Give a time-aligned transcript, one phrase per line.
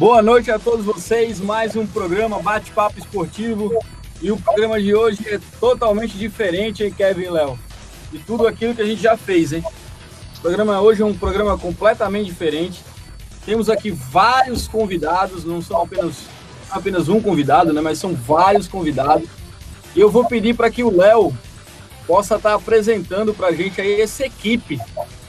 [0.00, 1.40] Boa noite a todos vocês.
[1.40, 3.70] Mais um programa Bate-Papo Esportivo.
[4.22, 7.58] E o programa de hoje é totalmente diferente, hein, Kevin e Léo?
[8.10, 9.62] De tudo aquilo que a gente já fez, hein?
[10.38, 12.80] O programa hoje é um programa completamente diferente.
[13.44, 16.24] Temos aqui vários convidados, não são apenas,
[16.70, 17.82] apenas um convidado, né?
[17.82, 19.28] Mas são vários convidados.
[19.94, 21.30] E eu vou pedir para que o Léo
[22.06, 24.80] possa estar apresentando para a gente aí essa equipe,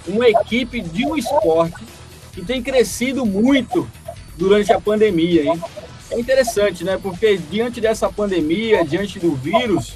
[0.07, 1.83] uma equipe de um esporte
[2.31, 3.85] que tem crescido muito
[4.41, 5.61] durante a pandemia, hein?
[6.09, 6.99] É interessante, né?
[7.01, 9.93] Porque diante dessa pandemia, diante do vírus,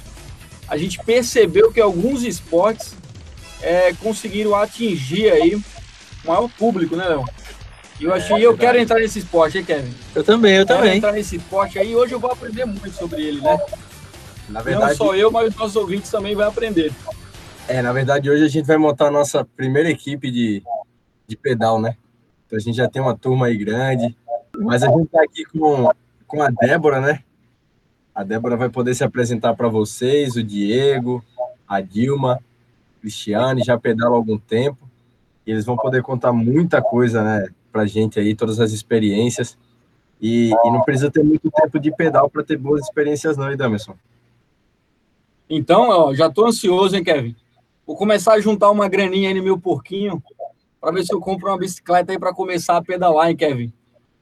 [0.68, 2.94] a gente percebeu que alguns esportes
[3.60, 5.62] é, conseguiram atingir aí o
[6.24, 7.24] maior público, né, Léo?
[8.00, 9.92] Eu achei, é, eu quero entrar nesse esporte, hein, Kevin?
[10.14, 10.96] Eu também, eu, eu quero também.
[10.96, 11.96] entrar nesse esporte aí.
[11.96, 13.58] Hoje eu vou aprender muito sobre ele, né?
[14.48, 16.92] Na verdade, Não só eu, mas os nossos ouvintes também vão aprender.
[17.66, 20.62] É, na verdade, hoje a gente vai montar a nossa primeira equipe de,
[21.26, 21.96] de pedal, né?
[22.46, 24.16] Então a gente já tem uma turma aí grande,
[24.60, 25.90] mas a gente tá aqui com,
[26.26, 27.22] com a Débora, né?
[28.14, 31.22] A Débora vai poder se apresentar para vocês, o Diego,
[31.68, 32.40] a Dilma,
[33.00, 34.88] Cristiane, já pedalam há algum tempo,
[35.46, 39.56] e eles vão poder contar muita coisa, né, para gente aí, todas as experiências,
[40.20, 43.94] e, e, não precisa ter muito tempo de pedal para ter boas experiências não, Edamerson.
[45.48, 47.36] Então, ó, já estou ansioso, hein, Kevin?
[47.86, 50.22] Vou começar a juntar uma graninha aí no meu porquinho,
[50.80, 53.72] para ver se eu compro uma bicicleta aí para começar a pedalar, hein, Kevin?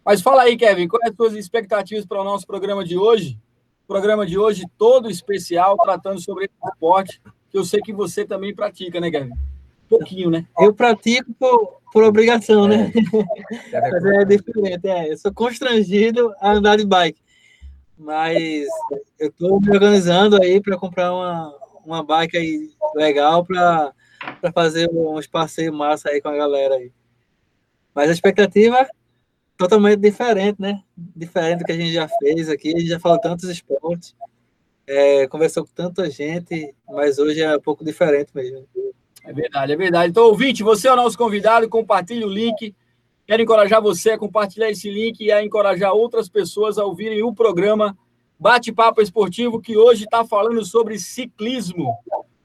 [0.04, 3.38] Mas fala aí, Kevin, quais as suas expectativas para o nosso programa de hoje?
[3.88, 9.00] Programa de hoje todo especial, tratando sobre esporte, que eu sei que você também pratica,
[9.00, 9.32] né, Kevin?
[9.88, 10.46] Pouquinho, né?
[10.58, 12.92] Eu pratico por, por obrigação, né?
[13.72, 13.78] É,
[14.20, 15.12] é diferente, é.
[15.12, 17.20] Eu sou constrangido a andar de bike.
[17.96, 18.66] Mas
[19.18, 23.92] eu estou me organizando aí para comprar uma, uma bike aí legal para
[24.52, 26.90] fazer uns passeios massa aí com a galera aí.
[27.94, 28.86] Mas a expectativa
[29.56, 30.82] totalmente diferente, né?
[30.96, 32.74] Diferente do que a gente já fez aqui.
[32.74, 34.14] A gente já falou tantos esportes,
[34.86, 38.66] é, conversou com tanta gente, mas hoje é um pouco diferente mesmo.
[39.24, 40.10] É verdade, é verdade.
[40.10, 42.74] Então, ouvinte, você é o nosso convidado, compartilhe o link.
[43.26, 47.32] Quero encorajar você a compartilhar esse link e a encorajar outras pessoas a ouvirem o
[47.32, 47.96] programa
[48.38, 51.96] Bate-Papo Esportivo, que hoje está falando sobre ciclismo.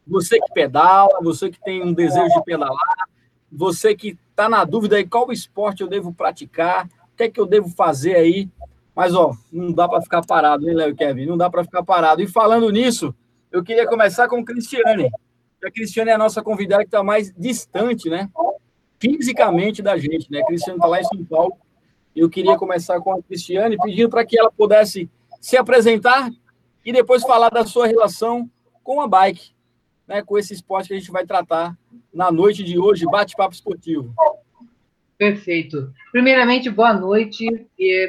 [0.08, 3.10] Você que pedala, você que tem um desejo de pedalar,
[3.52, 6.88] você que está na dúvida aí qual esporte eu devo praticar,
[7.20, 8.50] que é que eu devo fazer aí?
[8.96, 11.26] Mas, ó, não dá para ficar parado, hein, Léo e Kevin?
[11.26, 12.22] Não dá para ficar parado.
[12.22, 13.14] E falando nisso,
[13.52, 15.10] eu queria começar com Cristiane.
[15.64, 18.30] A Cristiane é a nossa convidada que está mais distante, né?
[18.98, 20.40] Fisicamente da gente, né?
[20.40, 21.58] A Cristiane está lá em São Paulo.
[22.16, 25.10] Eu queria começar com a Cristiane, pedindo para que ela pudesse
[25.42, 26.32] se apresentar
[26.86, 28.50] e depois falar da sua relação
[28.82, 29.52] com a bike,
[30.08, 30.22] né?
[30.22, 31.78] Com esse esporte que a gente vai tratar
[32.14, 34.14] na noite de hoje, bate-papo esportivo.
[35.20, 35.94] Perfeito.
[36.14, 37.46] Primeiramente, boa noite,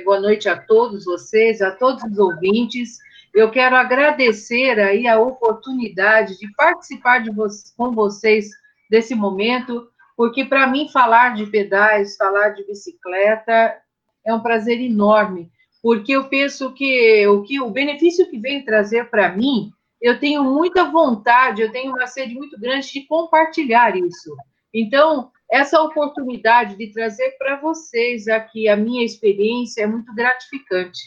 [0.04, 2.98] boa noite a todos vocês, a todos os ouvintes.
[3.34, 8.50] Eu quero agradecer aí a oportunidade de participar de vo com vocês
[8.88, 13.76] desse momento, porque para mim falar de pedais, falar de bicicleta
[14.24, 15.50] é um prazer enorme,
[15.82, 20.44] porque eu penso que o que o benefício que vem trazer para mim, eu tenho
[20.44, 24.32] muita vontade, eu tenho uma sede muito grande de compartilhar isso.
[24.72, 31.00] Então, essa oportunidade de trazer para vocês aqui a minha experiência é muito gratificante.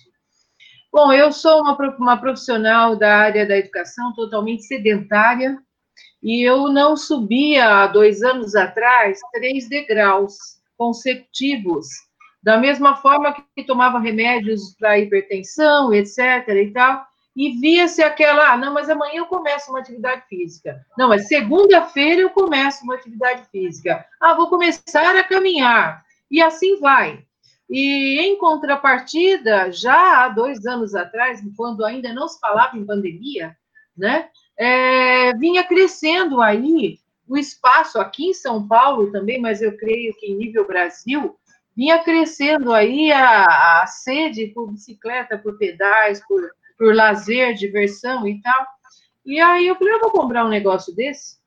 [0.92, 5.58] Bom, eu sou uma, uma profissional da área da educação totalmente sedentária
[6.22, 10.36] e eu não subia há dois anos atrás três degraus
[10.78, 11.88] consecutivos,
[12.44, 16.48] da mesma forma que tomava remédios para hipertensão, etc.
[16.50, 20.86] e tal e via-se aquela, ah, não, mas amanhã eu começo uma atividade física.
[20.98, 24.06] Não, mas segunda-feira eu começo uma atividade física.
[24.22, 26.04] Ah, vou começar a caminhar.
[26.30, 27.26] E assim vai.
[27.70, 33.58] E em contrapartida, já há dois anos atrás, quando ainda não se falava em pandemia,
[33.98, 40.14] né, é, vinha crescendo aí o espaço aqui em São Paulo também, mas eu creio
[40.16, 41.36] que em nível Brasil,
[41.76, 46.52] vinha crescendo aí a, a sede por bicicleta, por pedais, por
[46.84, 48.68] por lazer, diversão e tal.
[49.26, 51.38] E aí eu falei, eu vou comprar um negócio desse.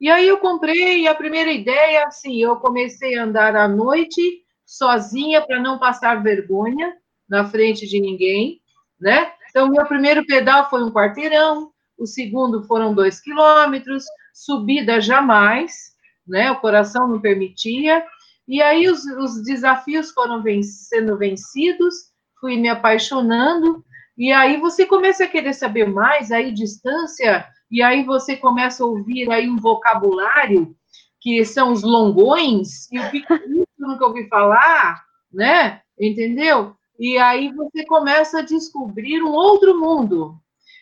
[0.00, 4.42] E aí eu comprei, e a primeira ideia, assim, eu comecei a andar à noite,
[4.66, 6.96] sozinha, para não passar vergonha
[7.28, 8.60] na frente de ninguém,
[9.00, 9.30] né?
[9.48, 15.92] Então, meu primeiro pedal foi um quarteirão, o segundo foram dois quilômetros, subida jamais,
[16.26, 16.50] né?
[16.50, 18.04] O coração não permitia.
[18.48, 21.94] E aí os, os desafios foram sendo vencidos,
[22.40, 23.84] fui me apaixonando,
[24.16, 28.86] e aí você começa a querer saber mais, aí distância, e aí você começa a
[28.86, 30.76] ouvir aí um vocabulário
[31.20, 33.40] que são os longões, e o que eu
[33.78, 35.80] nunca ouvi falar, né?
[35.98, 36.74] Entendeu?
[36.98, 40.36] E aí você começa a descobrir um outro mundo.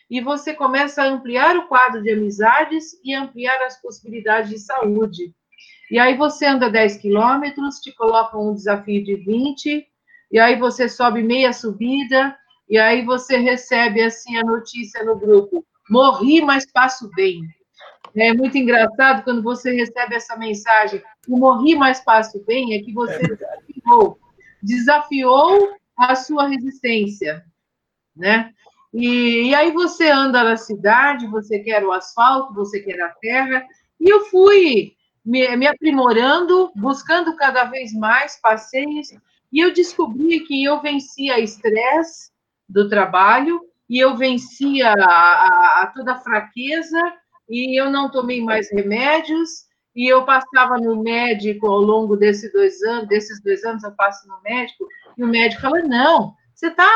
[0.09, 5.33] E você começa a ampliar o quadro de amizades e ampliar as possibilidades de saúde.
[5.89, 9.87] E aí você anda 10 quilômetros, te colocam um desafio de 20,
[10.31, 12.35] e aí você sobe meia subida,
[12.71, 17.41] e aí você recebe assim a notícia no grupo: morri, mas passo bem.
[18.15, 22.93] É muito engraçado quando você recebe essa mensagem: o morri, mas passo bem, é que
[22.93, 24.17] você desafiou,
[24.63, 27.43] desafiou a sua resistência,
[28.15, 28.53] né?
[28.93, 33.65] E, e aí você anda na cidade, você quer o asfalto, você quer a terra,
[33.99, 34.93] e eu fui
[35.25, 39.09] me, me aprimorando, buscando cada vez mais passeios,
[39.51, 42.31] e eu descobri que eu vencia estresse
[42.71, 46.99] do trabalho, e eu vencia a, a, toda a fraqueza,
[47.49, 49.49] e eu não tomei mais remédios,
[49.93, 54.25] e eu passava no médico ao longo desses dois anos, desses dois anos eu passo
[54.27, 54.87] no médico,
[55.17, 56.89] e o médico fala, não, você está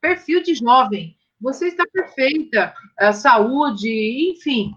[0.00, 4.74] perfil de jovem, você está perfeita, a saúde, enfim.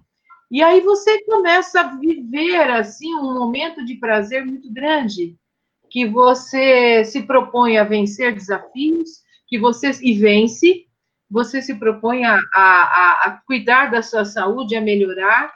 [0.51, 5.35] E aí você começa a viver, assim, um momento de prazer muito grande,
[5.89, 9.23] que você se propõe a vencer desafios,
[9.53, 10.87] que você e vence,
[11.29, 15.53] você se propõe a, a, a cuidar da sua saúde, a melhorar.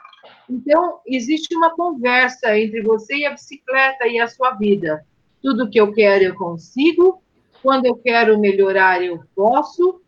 [0.48, 5.04] Então, existe uma conversa entre você e a bicicleta e a sua vida.
[5.42, 7.20] Tudo que eu quero, eu consigo.
[7.60, 10.00] Quando eu quero melhorar, eu posso.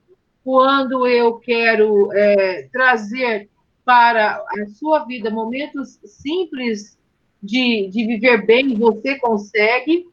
[0.44, 3.50] Quando eu quero é, trazer
[3.84, 6.96] para a sua vida momentos simples
[7.42, 10.06] de, de viver bem, você consegue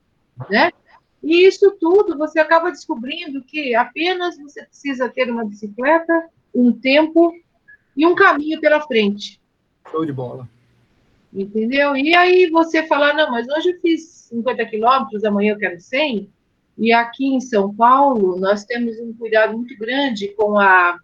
[0.50, 0.72] né?
[1.24, 7.34] E isso tudo você acaba descobrindo que apenas você precisa ter uma bicicleta, um tempo
[7.96, 9.40] e um caminho pela frente.
[9.90, 10.48] Show de bola.
[11.34, 11.96] Entendeu?
[11.96, 16.30] E aí você fala, não, mas hoje eu fiz 50 quilômetros, amanhã eu quero 100.
[16.78, 21.00] E aqui em São Paulo, nós temos um cuidado muito grande com a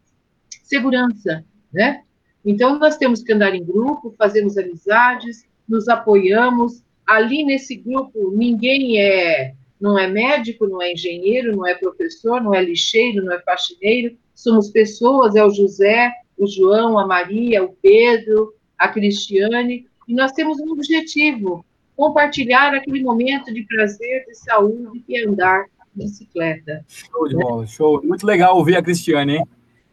[0.63, 2.03] segurança, né?
[2.45, 8.99] Então, nós temos que andar em grupo, fazemos amizades, nos apoiamos, ali nesse grupo ninguém
[8.99, 13.41] é não é médico, não é engenheiro, não é professor, não é lixeiro, não é
[13.41, 20.13] faxineiro, somos pessoas, é o José, o João, a Maria, o Pedro, a Cristiane, e
[20.15, 21.65] nós temos um objetivo,
[21.97, 26.85] compartilhar aquele momento de prazer, de saúde e andar de bicicleta.
[26.87, 28.01] Show de bola, show.
[28.05, 29.47] Muito legal ouvir a Cristiane, hein?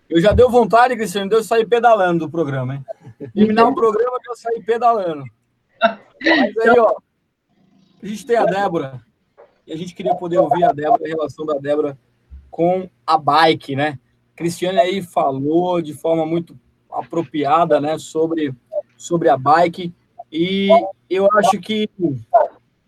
[0.09, 2.85] Eu já deu vontade, Cristiane, de eu sair pedalando do programa, hein?
[3.35, 5.25] Terminar o programa, eu sair pedalando.
[6.23, 6.97] Mas aí, ó,
[8.01, 9.01] a gente tem a Débora,
[9.71, 11.97] e a gente queria poder ouvir a Débora, a relação da Débora
[12.51, 14.01] com a bike, né?
[14.35, 16.59] Cristiane aí falou de forma muito
[16.91, 18.53] apropriada, né, sobre,
[18.97, 19.95] sobre a bike,
[20.33, 20.69] e
[21.09, 21.89] eu acho que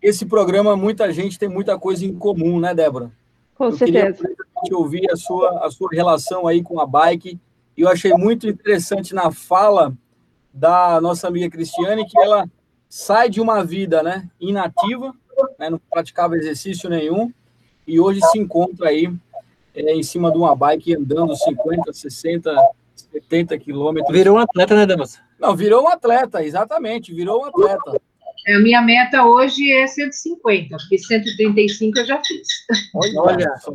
[0.01, 3.13] esse programa, muita gente tem muita coisa em comum, né, Débora?
[3.55, 4.21] Com eu certeza.
[4.61, 7.39] Queria ouvir a sua, a sua relação aí com a bike,
[7.77, 9.95] e eu achei muito interessante na fala
[10.53, 12.45] da nossa amiga Cristiane, que ela
[12.89, 15.15] sai de uma vida né, inativa,
[15.59, 17.31] né, não praticava exercício nenhum,
[17.87, 19.11] e hoje se encontra aí
[19.75, 22.55] é, em cima de uma bike andando 50, 60,
[22.95, 24.15] 70 quilômetros.
[24.15, 25.19] Virou um atleta, né, Damas?
[25.39, 28.01] Não, virou um atleta, exatamente, virou um atleta.
[28.47, 32.47] A minha meta hoje é 150, porque 135 eu já fiz.
[32.93, 33.71] Olha, Olha só,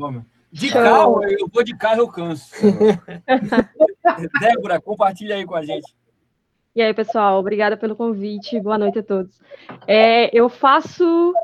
[0.53, 2.50] De carro, eu vou de carro, eu canso.
[4.41, 5.95] Débora, compartilha aí com a gente.
[6.79, 8.61] E aí, pessoal, obrigada pelo convite.
[8.61, 9.41] Boa noite a todos.
[9.85, 11.35] É, eu faço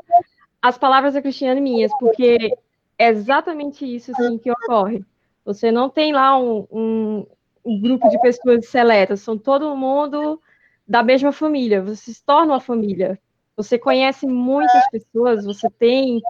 [0.61, 2.57] as palavras da Cristiane minhas, porque
[2.97, 5.03] é exatamente isso assim, que ocorre.
[5.43, 7.27] Você não tem lá um, um,
[7.65, 10.41] um, grupo de pessoas seletas, são todo mundo
[10.87, 13.19] da mesma família, você se torna uma família.
[13.57, 16.21] Você conhece muitas pessoas, você tem.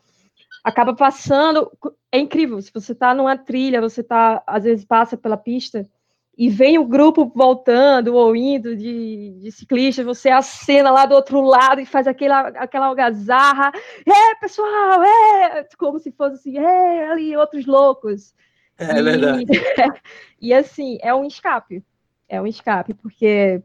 [0.64, 1.72] Acaba passando.
[2.12, 5.88] É incrível, se você está numa trilha, você tá, às vezes passa pela pista
[6.38, 11.40] e vem o grupo voltando ou indo de, de ciclistas, você acena lá do outro
[11.42, 13.72] lado e faz aquela, aquela algazarra,
[14.06, 18.34] é, pessoal, é, como se fosse assim, é, ali outros loucos.
[18.78, 19.46] É, e, verdade.
[20.42, 21.82] e assim, é um escape,
[22.28, 23.64] é um escape, porque,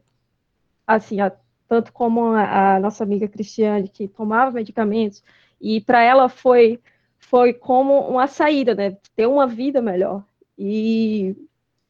[0.87, 1.31] assim, a,
[1.67, 5.21] tanto como a, a, nossa amiga Cristiane, que tomava medicamentos,
[5.59, 6.79] e para ela foi,
[7.19, 10.23] foi como uma saída, né, ter uma vida melhor.
[10.57, 11.35] E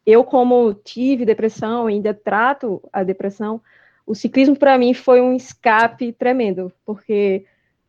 [0.05, 3.61] eu, como tive depressão, ainda trato a depressão,
[4.05, 7.45] o ciclismo para mim foi um escape tremendo, porque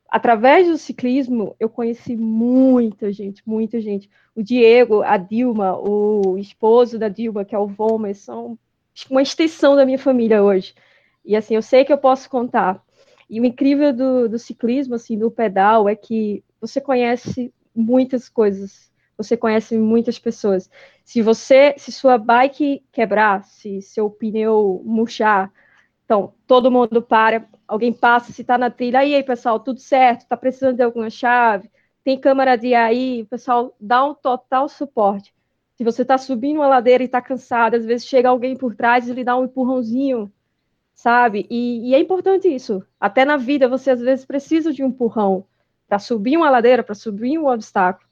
[0.08, 4.10] através do ciclismo eu conheci muita gente, muita gente.
[4.34, 8.58] O Diego, a Dilma, o esposo da Dilma, que é o Vomer, são
[9.10, 10.74] uma extensão da minha família hoje.
[11.24, 12.84] E assim, eu sei que eu posso contar.
[13.28, 18.91] E o incrível do, do ciclismo, assim, do pedal, é que você conhece muitas coisas
[19.16, 20.70] você conhece muitas pessoas.
[21.04, 25.52] Se você, se sua bike quebrar, se seu pneu murchar,
[26.04, 30.22] então todo mundo para, alguém passa, se está na trilha, e aí pessoal, tudo certo?
[30.22, 31.70] Está precisando de alguma chave?
[32.04, 33.22] Tem câmera de aí?
[33.22, 35.32] O pessoal dá um total suporte.
[35.76, 39.08] Se você está subindo uma ladeira e está cansado, às vezes chega alguém por trás
[39.08, 40.32] e lhe dá um empurrãozinho,
[40.94, 41.46] sabe?
[41.50, 42.84] E, e é importante isso.
[43.00, 45.44] Até na vida você às vezes precisa de um empurrão
[45.88, 48.08] para subir uma ladeira, para subir um obstáculo.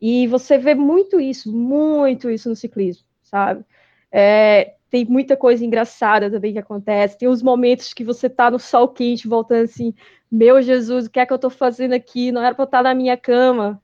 [0.00, 3.64] E você vê muito isso, muito isso no ciclismo, sabe?
[4.12, 7.18] É, tem muita coisa engraçada também que acontece.
[7.18, 9.94] Tem os momentos que você tá no sol quente, voltando assim,
[10.30, 12.32] meu Jesus, o que é que eu tô fazendo aqui?
[12.32, 13.82] Não era para eu estar na minha cama,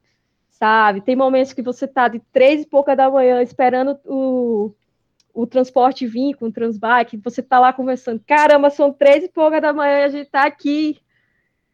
[0.50, 1.00] sabe?
[1.00, 4.72] Tem momentos que você tá de três e pouca da manhã esperando o,
[5.34, 9.60] o transporte vir com o Transbike, você tá lá conversando, caramba, são três e pouca
[9.60, 10.98] da manhã e a gente tá aqui.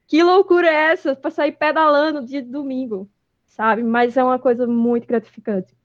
[0.06, 1.14] Que loucura é essa?
[1.14, 3.08] Para sair pedalando dia de domingo,
[3.60, 3.82] sabe?
[3.82, 5.76] Mas é uma coisa muito gratificante,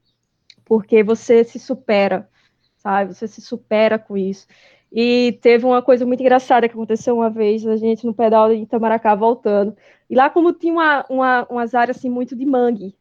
[0.63, 2.29] porque você se supera,
[2.77, 3.13] sabe?
[3.13, 4.47] Você se supera com isso.
[4.89, 8.55] E teve uma coisa muito engraçada que aconteceu uma vez, a gente no pedal de
[8.55, 9.75] Itamaracá voltando.
[10.09, 12.95] E lá, como tinha uma, uma, umas áreas assim, muito de mangue,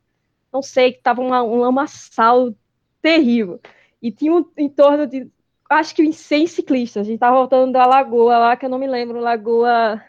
[0.52, 2.52] não sei, que tava uma, um lamaçal
[3.00, 3.60] terrível.
[4.02, 5.30] E tinha um, em torno de,
[5.70, 7.06] acho que uns 100 ciclistas.
[7.06, 10.02] A gente tava voltando da lagoa lá, que eu não me lembro, lagoa.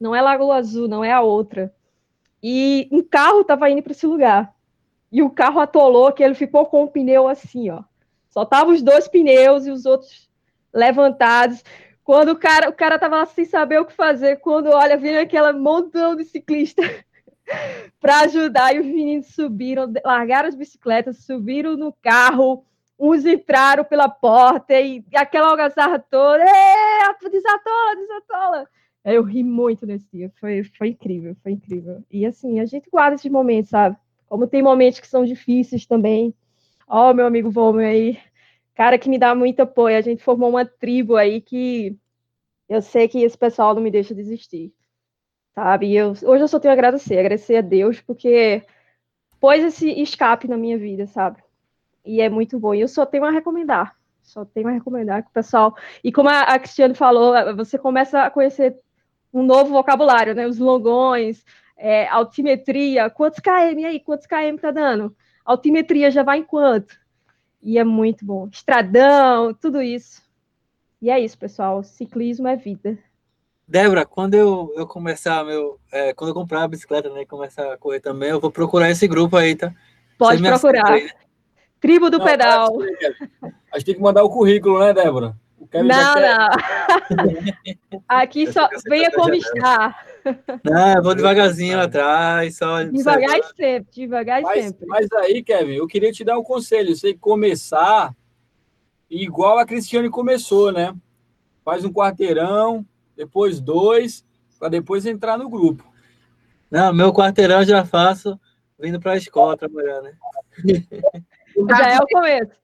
[0.00, 1.74] Não é Lagoa Azul, não é a outra.
[2.42, 4.54] E um carro tava indo para esse lugar.
[5.12, 7.82] E o carro atolou, que ele ficou com o pneu assim, ó.
[8.28, 10.30] Só tava os dois pneus e os outros
[10.72, 11.64] levantados.
[12.04, 15.52] Quando o cara, o cara tava sem saber o que fazer, quando olha, vem aquela
[15.52, 16.82] montão de ciclista
[18.00, 22.64] para ajudar, e os meninos subiram, largaram as bicicletas, subiram no carro,
[22.98, 26.44] uns entraram pela porta e, e aquela algazarra toda,
[27.30, 28.68] desatola, desatola.
[29.04, 32.04] Eu ri muito nesse dia, foi, foi incrível, foi incrível.
[32.10, 33.96] E assim, a gente guarda esses momentos, sabe?
[34.28, 36.34] Como tem momentos que são difíceis também.
[36.86, 38.18] Ó, oh, meu amigo Volmer aí,
[38.74, 39.96] cara que me dá muito apoio.
[39.96, 41.96] A gente formou uma tribo aí que
[42.68, 44.72] eu sei que esse pessoal não me deixa desistir,
[45.54, 45.88] sabe?
[45.88, 48.62] E eu, hoje eu só tenho a agradecer, agradecer a Deus, porque
[49.40, 51.42] pôs esse escape na minha vida, sabe?
[52.04, 52.74] E é muito bom.
[52.74, 55.74] E eu só tenho a recomendar, só tenho a recomendar que o pessoal.
[56.04, 58.76] E como a, a Cristiane falou, você começa a conhecer
[59.32, 60.46] um novo vocabulário, né?
[60.46, 61.44] Os longões,
[61.76, 64.00] é, altimetria, quantos km aí?
[64.00, 65.14] Quantos km tá dando?
[65.44, 66.94] Altimetria já vai em quanto?
[67.62, 68.48] E é muito bom.
[68.50, 70.22] Estradão, tudo isso.
[71.00, 71.82] E é isso, pessoal.
[71.82, 72.98] Ciclismo é vida.
[73.66, 75.78] Débora, quando eu, eu começar meu.
[75.92, 77.24] É, quando eu comprar a bicicleta, né?
[77.24, 79.72] Começar a correr também, eu vou procurar esse grupo aí, tá?
[80.18, 80.90] Pode procurar.
[80.90, 81.10] Aí, né?
[81.80, 82.68] Tribo do não, Pedal.
[83.72, 85.36] A gente tem que mandar o currículo, né, Débora?
[85.72, 86.48] Não, não.
[88.08, 90.04] Aqui só venha como está.
[90.64, 92.82] Não, eu vou devagarzinho atrás, só.
[92.82, 94.86] Devagar e sempre, devagar mas, e sempre.
[94.86, 96.94] Mas aí, Kevin, eu queria te dar um conselho.
[96.94, 98.14] Você começar
[99.08, 100.94] igual a Cristiane começou, né?
[101.64, 102.84] Faz um quarteirão,
[103.16, 104.24] depois dois,
[104.58, 105.84] para depois entrar no grupo.
[106.70, 108.38] Não, meu quarteirão já faço
[108.78, 110.12] vindo para a escola trabalhar, né?
[111.68, 112.59] Já é o começo.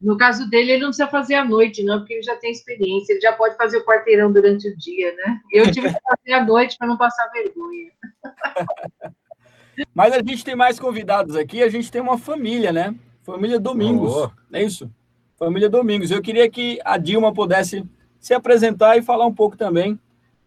[0.00, 3.12] No caso dele, ele não precisa fazer à noite, não, porque ele já tem experiência,
[3.12, 5.40] ele já pode fazer o quarteirão durante o dia, né?
[5.52, 7.90] Eu tive que fazer à noite para não passar vergonha.
[9.94, 12.94] Mas a gente tem mais convidados aqui, a gente tem uma família, né?
[13.22, 14.30] Família Domingos, oh.
[14.52, 14.90] é isso?
[15.36, 16.10] Família Domingos.
[16.10, 17.84] Eu queria que a Dilma pudesse
[18.20, 19.98] se apresentar e falar um pouco também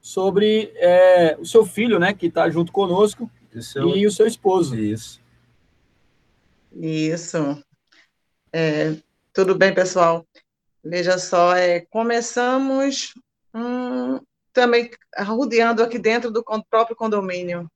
[0.01, 4.75] sobre é, o seu filho, né, que está junto conosco, e o seu esposo.
[4.75, 5.21] Isso.
[6.73, 7.63] Isso.
[8.51, 8.95] É,
[9.33, 10.27] tudo bem, pessoal?
[10.83, 13.13] Veja só, é, começamos
[13.53, 14.19] hum,
[14.51, 17.71] também rodeando aqui dentro do próprio condomínio,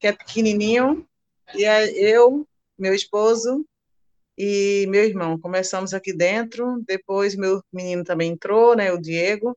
[0.00, 1.06] que é pequenininho,
[1.54, 3.64] e é eu, meu esposo
[4.36, 5.38] e meu irmão.
[5.38, 9.56] Começamos aqui dentro, depois meu menino também entrou, né, o Diego,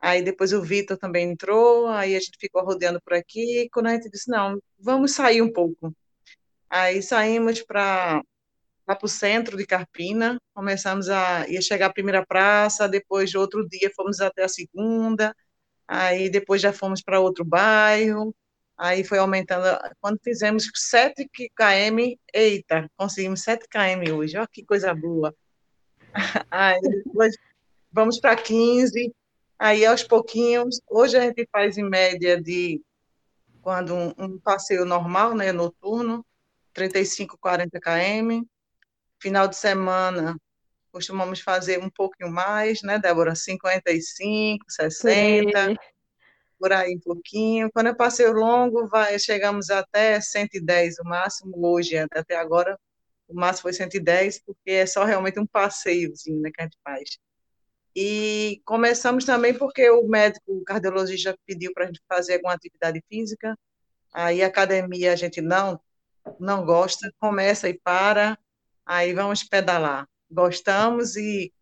[0.00, 3.86] aí depois o Vitor também entrou, aí a gente ficou rodeando por aqui, e quando
[3.86, 5.94] a gente disse, não, vamos sair um pouco.
[6.68, 8.22] Aí saímos para
[8.86, 13.66] lá para o centro de Carpina, começamos a ia chegar a primeira praça, depois outro
[13.68, 15.34] dia fomos até a segunda,
[15.88, 18.34] aí depois já fomos para outro bairro,
[18.76, 19.66] aí foi aumentando,
[20.00, 25.34] quando fizemos 7 km, eita, conseguimos 7 km hoje, olha que coisa boa.
[26.50, 27.34] Aí depois
[27.90, 29.12] vamos para 15,
[29.58, 32.80] aí aos pouquinhos, hoje a gente faz em média de
[33.62, 36.24] quando um, um passeio normal, né, noturno,
[36.72, 38.44] 35, 40 km,
[39.24, 40.36] Final de semana,
[40.92, 43.34] costumamos fazer um pouquinho mais, né, Débora?
[43.34, 45.76] 55, 60, Sim.
[46.58, 47.70] por aí um pouquinho.
[47.72, 52.78] Quando eu passei o longo, vai, chegamos até 110 o máximo, hoje, até agora,
[53.26, 57.18] o máximo foi 110, porque é só realmente um passeiozinho né, que a gente faz.
[57.96, 63.02] E começamos também porque o médico, o cardiologista pediu para a gente fazer alguma atividade
[63.08, 63.58] física,
[64.12, 65.80] aí a academia a gente não,
[66.38, 68.38] não gosta, começa e para,
[68.86, 70.08] aí vamos pedalar.
[70.30, 71.52] Gostamos e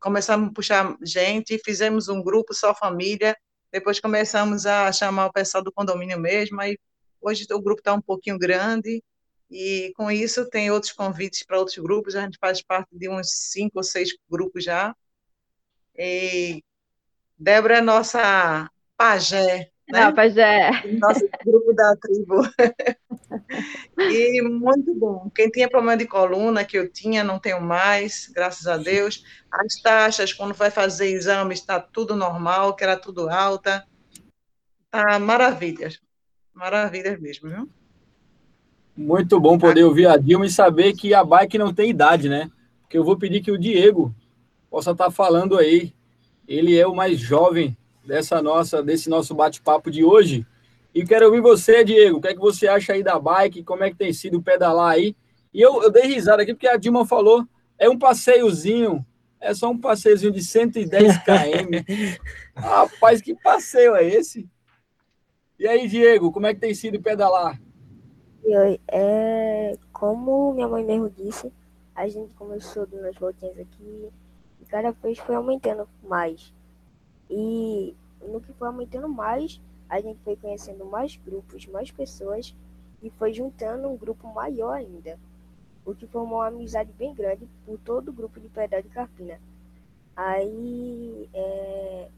[0.00, 3.36] começamos a puxar gente, fizemos um grupo só família,
[3.70, 6.76] depois começamos a chamar o pessoal do condomínio mesmo, aí
[7.20, 9.02] hoje o grupo está um pouquinho grande,
[9.50, 13.30] e com isso tem outros convites para outros grupos, a gente faz parte de uns
[13.30, 14.94] cinco ou seis grupos já,
[15.96, 16.62] e
[17.38, 20.02] Débora é nossa pajé, né?
[20.02, 20.70] Ah, pajé.
[20.98, 22.42] Nosso grupo da tribo.
[23.98, 25.30] e muito bom.
[25.34, 29.24] Quem tinha problema de coluna, que eu tinha, não tenho mais, graças a Deus.
[29.50, 33.84] As taxas, quando vai fazer exame, está tudo normal, que era tudo alta.
[34.90, 36.00] Tá maravilhas.
[36.54, 37.68] Maravilhas mesmo, viu?
[38.96, 42.50] Muito bom poder ouvir a Dilma e saber que a bike não tem idade, né?
[42.82, 44.14] Porque eu vou pedir que o Diego
[44.70, 45.94] possa estar falando aí.
[46.46, 50.46] Ele é o mais jovem dessa nossa, desse nosso bate-papo de hoje.
[50.94, 52.18] E quero ouvir você, Diego.
[52.18, 53.64] O que é que você acha aí da bike?
[53.64, 55.16] Como é que tem sido pedalar aí?
[55.52, 57.46] E eu, eu dei risada aqui porque a Dilma falou,
[57.78, 59.04] é um passeiozinho,
[59.40, 61.84] é só um passeiozinho de 110 km.
[62.54, 64.48] Rapaz, que passeio é esse?
[65.58, 67.60] E aí, Diego, como é que tem sido pedalar?
[68.44, 71.52] Oi, é, como minha mãe mesmo disse,
[71.94, 74.08] a gente começou dando as voltinhas aqui,
[74.68, 76.52] cada vez foi aumentando mais.
[77.34, 79.58] E no que foi aumentando mais,
[79.88, 82.54] a gente foi conhecendo mais grupos, mais pessoas
[83.02, 85.18] e foi juntando um grupo maior ainda,
[85.82, 89.40] o que formou uma amizade bem grande por todo o grupo de pedal de Carpina.
[90.14, 92.10] Aí, é,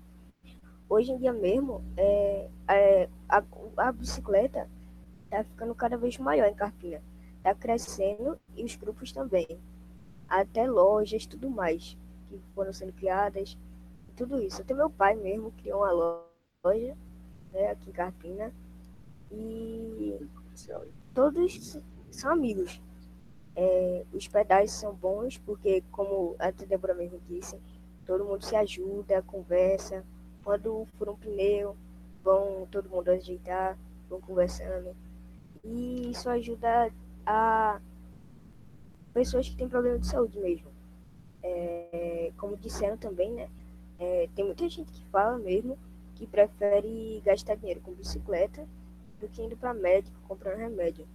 [0.88, 3.40] hoje em dia mesmo, é, é, a,
[3.76, 4.68] a bicicleta
[5.26, 7.00] está ficando cada vez maior em Carpina.
[7.36, 9.46] Está crescendo e os grupos também.
[10.28, 11.96] Até lojas, tudo mais
[12.28, 13.56] que foram sendo criadas,
[14.16, 14.62] tudo isso.
[14.62, 16.96] Até meu pai mesmo criou uma loja
[17.52, 18.52] né, aqui em Carpina
[19.30, 20.18] e
[21.14, 21.78] todos
[22.10, 22.80] são amigos.
[23.56, 27.58] É, os pedais são bons porque, como a Débora mesmo disse,
[28.04, 30.04] todo mundo se ajuda, conversa.
[30.42, 31.76] Quando for um pneu,
[32.22, 34.94] vão todo mundo ajeitar, vão conversando.
[35.62, 36.92] E isso ajuda
[37.24, 37.80] a
[39.12, 40.74] pessoas que têm problema de saúde mesmo
[41.44, 43.48] é, como disseram também, né?
[43.98, 45.78] É, tem muita gente que fala mesmo
[46.14, 48.66] que prefere gastar dinheiro com bicicleta
[49.20, 51.06] do que indo para médico comprando remédio.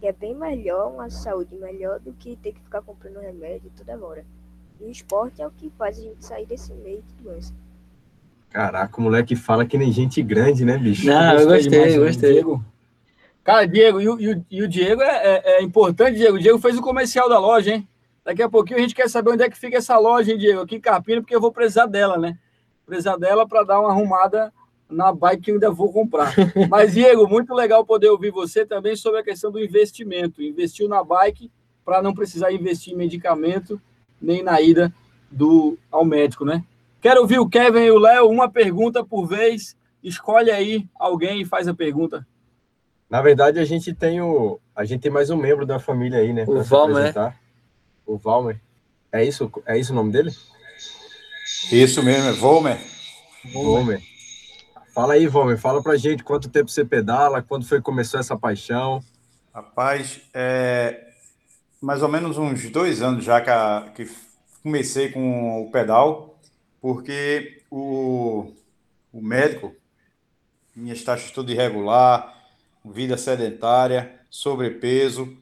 [0.00, 3.98] Que é bem melhor, uma saúde melhor do que ter que ficar comprando remédio toda
[4.04, 4.24] hora.
[4.80, 7.54] E o esporte é o que faz a gente sair desse meio de doença.
[8.50, 11.06] Caraca, o moleque fala que nem gente grande, né, bicho?
[11.06, 12.32] Não, eu gostei, eu gostei.
[12.34, 12.64] Diego.
[13.42, 16.36] Cara, Diego, e o, e o, e o Diego é, é, é, importante, Diego.
[16.36, 17.88] O Diego fez o comercial da loja, hein?
[18.24, 20.62] Daqui a pouquinho a gente quer saber onde é que fica essa loja, hein, Diego?
[20.62, 22.38] Aqui em Carpina, porque eu vou precisar dela, né?
[22.86, 24.52] Precisar dela para dar uma arrumada
[24.88, 26.32] na bike que eu ainda vou comprar.
[26.70, 30.42] Mas, Diego, muito legal poder ouvir você também sobre a questão do investimento.
[30.42, 31.50] Investiu na bike
[31.84, 33.80] para não precisar investir em medicamento
[34.20, 34.92] nem na ida
[35.30, 36.64] do, ao médico, né?
[37.00, 39.76] Quero ouvir o Kevin e o Léo, uma pergunta por vez.
[40.02, 42.26] Escolhe aí alguém e faz a pergunta.
[43.10, 44.58] Na verdade, a gente tem o.
[44.74, 46.44] A gente tem mais um membro da família aí, né?
[46.48, 47.12] O Valmer.
[48.06, 48.60] O Valmer.
[49.10, 50.30] É isso, é isso o nome dele?
[51.70, 52.78] Isso mesmo, é Volmer.
[53.52, 54.02] Volmer.
[54.94, 58.36] Fala aí, Volmer, fala pra gente quanto tempo você pedala, quando foi que começou essa
[58.36, 59.02] paixão?
[59.52, 61.04] Rapaz, é
[61.84, 64.08] mais ou menos uns dois anos já que, a, que
[64.62, 66.38] comecei com o pedal,
[66.80, 68.52] porque o,
[69.12, 69.74] o médico,
[70.74, 72.34] minhas taxas tudo irregular,
[72.84, 75.36] vida sedentária, sobrepeso,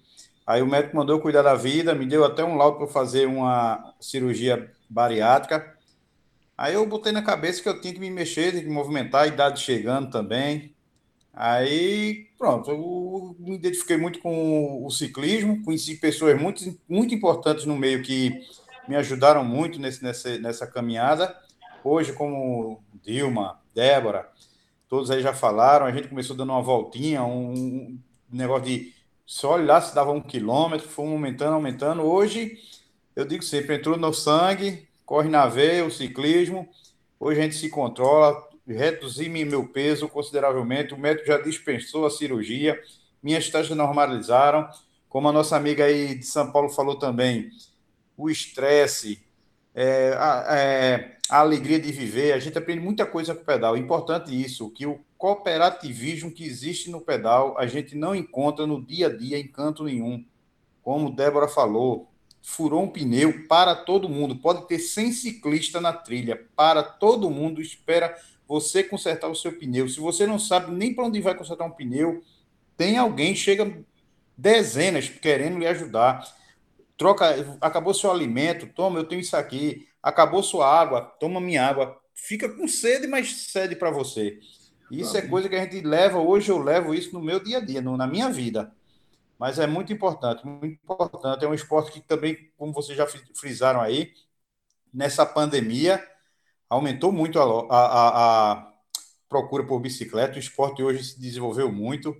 [0.47, 3.95] Aí o médico mandou cuidar da vida, me deu até um laudo para fazer uma
[4.01, 5.77] cirurgia bariátrica.
[6.57, 9.27] Aí eu botei na cabeça que eu tinha que me mexer, tinha que movimentar, a
[9.27, 10.75] idade chegando também.
[11.33, 17.77] Aí, pronto, eu me identifiquei muito com o ciclismo, conheci pessoas muito, muito importantes no
[17.77, 18.47] meio que
[18.87, 21.35] me ajudaram muito nesse, nessa, nessa caminhada.
[21.83, 24.29] Hoje, como Dilma, Débora,
[24.89, 27.99] todos aí já falaram, a gente começou dando uma voltinha, um
[28.31, 28.93] negócio de
[29.27, 32.03] só olhar se dava um quilômetro, foi aumentando, aumentando.
[32.03, 32.59] Hoje,
[33.15, 36.69] eu digo sempre, entrou no sangue, corre na veia, o ciclismo.
[37.19, 40.95] Hoje a gente se controla, reduzi meu peso consideravelmente.
[40.95, 42.81] O médico já dispensou a cirurgia,
[43.23, 44.69] minhas taxas normalizaram.
[45.09, 47.51] Como a nossa amiga aí de São Paulo falou também,
[48.17, 49.23] o estresse,
[49.75, 53.77] é, a, é, a, alegria de viver, a gente aprende muita coisa com o pedal.
[53.77, 59.07] Importante isso, que o cooperativismo que existe no pedal, a gente não encontra no dia
[59.07, 60.25] a dia em canto nenhum.
[60.83, 62.09] como Débora falou,
[62.43, 64.37] furou um pneu para todo mundo.
[64.37, 69.89] Pode ter 100 ciclistas na trilha, para todo mundo espera você consertar o seu pneu.
[69.89, 72.23] Se você não sabe nem para onde vai consertar um pneu,
[72.77, 73.73] tem alguém, chega
[74.37, 76.27] dezenas querendo lhe ajudar.
[77.03, 79.89] Troca, acabou seu alimento, toma, eu tenho isso aqui.
[80.01, 82.01] Acabou sua água, toma minha água.
[82.15, 84.39] Fica com sede, mas cede para você.
[84.89, 87.61] Isso é coisa que a gente leva, hoje eu levo isso no meu dia a
[87.61, 88.73] dia, no, na minha vida.
[89.37, 91.45] Mas é muito importante, muito importante.
[91.45, 94.13] É um esporte que também, como vocês já frisaram aí,
[94.95, 96.01] nessa pandemia,
[96.69, 98.73] aumentou muito a, a, a
[99.29, 100.37] procura por bicicleta.
[100.37, 102.17] O esporte hoje se desenvolveu muito,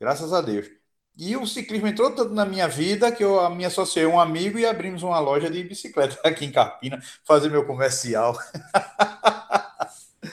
[0.00, 0.70] graças a Deus.
[1.16, 4.58] E o ciclismo entrou tanto na minha vida que eu me associei a um amigo
[4.58, 8.36] e abrimos uma loja de bicicleta aqui em Carpina, fazer meu comercial.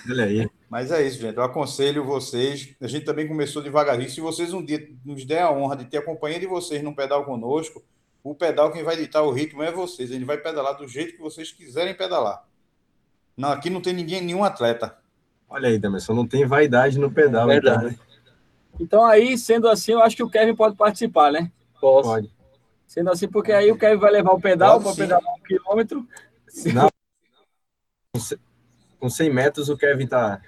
[0.10, 0.50] Olha aí.
[0.70, 1.36] Mas é isso, gente.
[1.36, 2.76] Eu aconselho vocês.
[2.80, 4.10] A gente também começou devagarzinho.
[4.10, 6.94] Se vocês um dia nos der a honra de ter a companhia de vocês num
[6.94, 7.84] pedal conosco,
[8.24, 10.12] o pedal quem vai ditar o ritmo é vocês.
[10.12, 12.46] Ele vai pedalar do jeito que vocês quiserem pedalar.
[13.36, 14.98] Não, aqui não tem ninguém, nenhum atleta.
[15.50, 17.48] Olha aí, Demerson, não tem vaidade no pedal.
[17.48, 17.86] Né, Verdade.
[17.88, 18.09] Então,
[18.78, 21.52] então, aí, sendo assim, eu acho que o Kevin pode participar, né?
[21.80, 22.10] Posso.
[22.10, 22.32] Pode.
[22.88, 26.08] Sendo assim, porque aí o Kevin vai levar o pedal para pedalar um quilômetro.
[26.74, 26.90] Não.
[29.00, 30.42] Com 100 metros, o Kevin tá,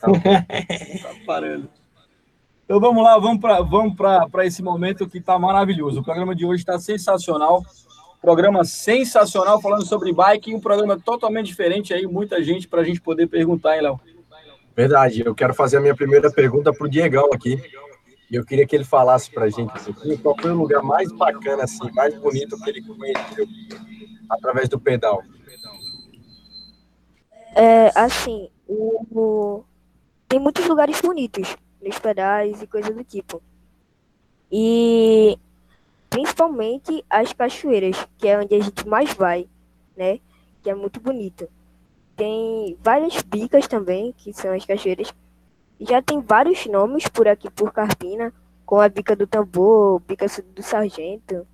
[0.00, 0.06] tá...
[0.08, 1.68] tá parando.
[2.64, 3.96] Então vamos lá, vamos para vamos
[4.44, 6.00] esse momento que está maravilhoso.
[6.00, 7.64] O programa de hoje está sensacional.
[8.20, 13.00] Programa sensacional falando sobre bike, um programa totalmente diferente aí, muita gente para a gente
[13.00, 14.00] poder perguntar, hein, Léo?
[14.78, 17.60] Verdade, eu quero fazer a minha primeira pergunta para o Diegão aqui.
[18.30, 21.10] E eu queria que ele falasse para a gente assim, qual foi o lugar mais
[21.10, 23.44] bacana, assim, mais bonito que ele conheceu
[24.30, 25.20] através do pedal.
[27.56, 29.64] É, assim, o, o,
[30.28, 33.42] tem muitos lugares bonitos nos pedais e coisas do tipo.
[34.48, 35.36] E
[36.08, 39.48] principalmente as cachoeiras, que é onde a gente mais vai,
[39.96, 40.20] né?
[40.62, 41.48] Que é muito bonito.
[42.18, 45.14] Tem várias bicas também, que são as cachoeiras.
[45.80, 48.34] Já tem vários nomes por aqui por Carpina,
[48.66, 51.46] com a bica do tambor, bica do sargento,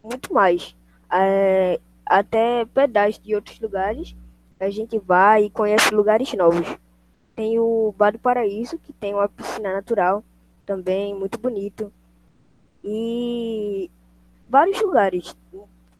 [0.00, 0.76] muito mais.
[1.12, 4.14] É, até pedais de outros lugares,
[4.60, 6.78] a gente vai e conhece lugares novos.
[7.34, 10.22] Tem o Bar do Paraíso, que tem uma piscina natural
[10.64, 11.92] também, muito bonito.
[12.84, 13.90] E
[14.48, 15.36] vários lugares,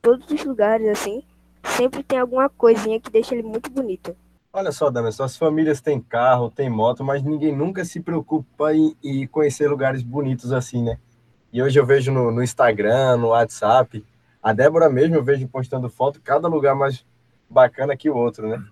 [0.00, 1.24] todos os lugares assim,
[1.64, 4.16] sempre tem alguma coisinha que deixa ele muito bonito.
[4.52, 8.96] Olha só, Damerson, as famílias têm carro, têm moto, mas ninguém nunca se preocupa em,
[9.02, 10.96] em conhecer lugares bonitos assim, né?
[11.52, 14.04] E hoje eu vejo no, no, Instagram, no WhatsApp,
[14.40, 17.04] a Débora mesmo eu vejo postando foto, cada lugar mais
[17.50, 18.64] bacana que o outro, né?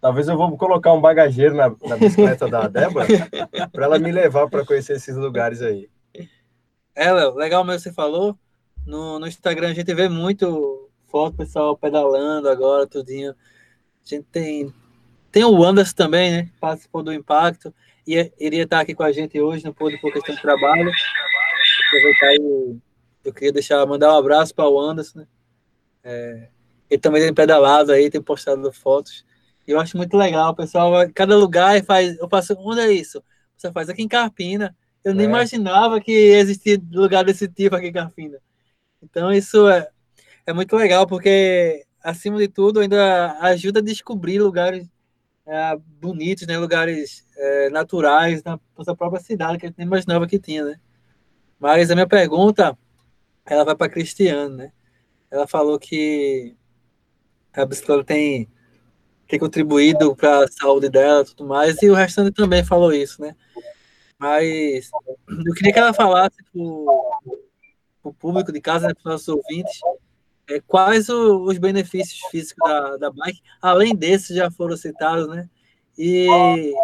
[0.00, 3.06] Talvez eu vou colocar um bagageiro na, na bicicleta da Débora
[3.70, 5.90] para ela me levar para conhecer esses lugares aí.
[6.94, 8.38] É, Léo, legal mesmo você falou.
[8.86, 10.79] No, no Instagram a gente vê muito
[11.10, 13.32] foto pessoal pedalando agora, tudinho.
[13.32, 14.72] A gente tem.
[15.30, 16.50] Tem o Anderson também, né?
[16.60, 17.72] Participou do Impacto.
[18.06, 20.90] E iria estar aqui com a gente hoje, não pôde por questão de trabalho.
[21.86, 22.76] Aproveitar aí,
[23.24, 25.26] eu queria deixar, mandar um abraço para o Anderson, né?
[26.02, 26.48] É,
[26.88, 29.24] ele também tem pedalado aí, tem postado fotos.
[29.66, 30.92] Eu acho muito legal, pessoal.
[31.14, 32.18] Cada lugar faz.
[32.18, 32.56] Eu faço.
[32.58, 33.22] Onde é isso?
[33.56, 34.76] Você faz aqui em Carpina.
[35.04, 35.28] Eu nem é.
[35.28, 38.38] imaginava que existia lugar desse tipo aqui em Carpina.
[39.02, 39.88] Então, isso é,
[40.50, 44.88] é muito legal, porque, acima de tudo, ainda ajuda a descobrir lugares
[45.46, 46.58] é, bonitos, né?
[46.58, 50.64] lugares é, naturais na nossa própria cidade, que a gente nem imaginava que tinha.
[50.64, 50.80] Né?
[51.58, 52.76] Mas a minha pergunta,
[53.46, 54.72] ela vai para Cristiano, né?
[55.30, 56.56] Ela falou que
[57.52, 58.48] a bicicleta tem,
[59.28, 63.20] tem contribuído para a saúde dela e tudo mais, e o restante também falou isso,
[63.22, 63.36] né?
[64.18, 64.90] Mas
[65.28, 66.60] eu queria que ela falasse para
[68.02, 69.80] o público de casa, né, para os nossos ouvintes,
[70.50, 75.48] é, quais o, os benefícios físicos da, da bike, além desses já foram citados, né?
[75.96, 76.74] E,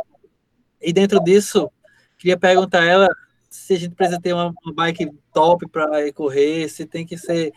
[0.81, 1.70] e dentro disso,
[2.16, 3.09] queria perguntar a ela
[3.50, 7.52] se a gente precisa ter uma, uma bike top para correr, se tem que ser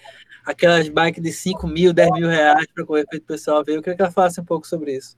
[0.45, 3.76] aquelas bikes de 5 mil, 10 mil reais para correr para o pessoal ver.
[3.76, 5.17] Eu queria que ela falasse um pouco sobre isso.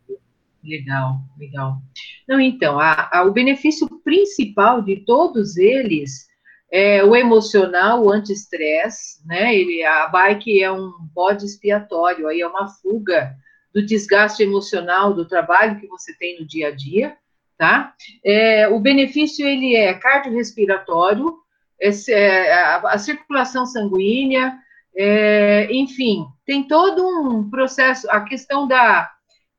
[0.63, 1.82] Legal, legal.
[2.27, 6.30] Não, então, a, a, o benefício principal de todos eles
[6.71, 9.53] é o emocional, o anti-estresse, né?
[9.53, 13.36] Ele, a bike é um bode expiatório, aí é uma fuga
[13.73, 17.17] do desgaste emocional do trabalho que você tem no dia a dia,
[17.57, 17.93] tá?
[18.23, 21.38] É, o benefício, ele é cardiorrespiratório,
[21.77, 24.57] esse, é, a, a circulação sanguínea,
[24.95, 29.10] é, enfim, tem todo um processo, a questão da,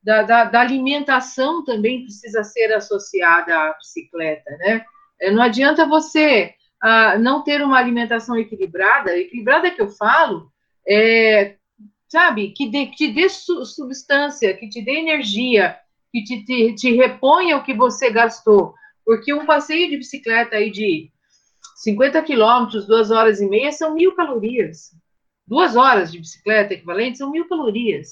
[0.02, 4.84] da, da, da, alimentação também precisa ser associada à bicicleta, né?
[5.20, 6.54] É, não adianta você
[7.20, 10.50] não ter uma alimentação equilibrada, equilibrada que eu falo,
[10.86, 11.56] é,
[12.08, 15.76] sabe, que, de, que te dê substância, que te dê energia,
[16.10, 18.74] que te, te, te reponha o que você gastou.
[19.04, 21.10] Porque um passeio de bicicleta aí de
[21.76, 24.90] 50 quilômetros, duas horas e meia, são mil calorias.
[25.46, 28.10] Duas horas de bicicleta equivalente são mil calorias,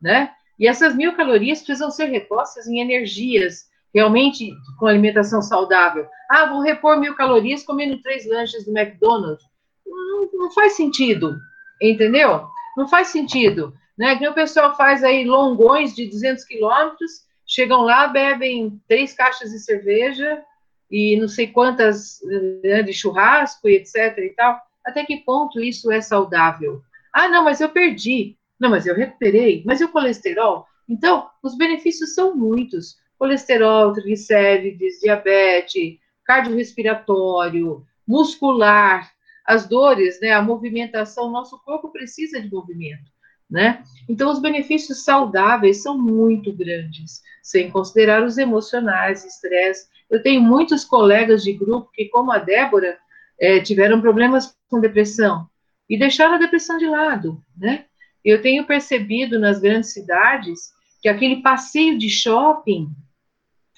[0.00, 0.32] né?
[0.58, 6.06] E essas mil calorias precisam ser repostas em energias, realmente com alimentação saudável.
[6.30, 9.44] Ah, vou repor mil calorias comendo três lanches do McDonald's.
[9.86, 11.36] Não, não faz sentido,
[11.80, 12.46] entendeu?
[12.76, 14.16] Não faz sentido, né?
[14.16, 17.10] Que o pessoal faz aí longões de 200 quilômetros,
[17.46, 20.42] chegam lá, bebem três caixas de cerveja
[20.90, 22.20] e não sei quantas
[22.64, 24.60] né, de churrasco e etc e tal.
[24.84, 26.82] Até que ponto isso é saudável?
[27.12, 28.36] Ah, não, mas eu perdi.
[28.58, 29.62] Não, mas eu recuperei.
[29.66, 30.66] Mas e o colesterol?
[30.88, 32.96] Então, os benefícios são muitos.
[33.20, 39.12] Colesterol, triglicérides, diabetes, cardiorrespiratório, muscular,
[39.46, 43.10] as dores, né, a movimentação, nosso corpo precisa de movimento,
[43.50, 43.84] né?
[44.08, 49.86] Então, os benefícios saudáveis são muito grandes, sem considerar os emocionais, estresse.
[50.08, 52.98] Eu tenho muitos colegas de grupo que, como a Débora,
[53.38, 55.46] é, tiveram problemas com depressão
[55.90, 57.84] e deixaram a depressão de lado, né?
[58.24, 60.70] Eu tenho percebido nas grandes cidades
[61.02, 62.88] que aquele passeio de shopping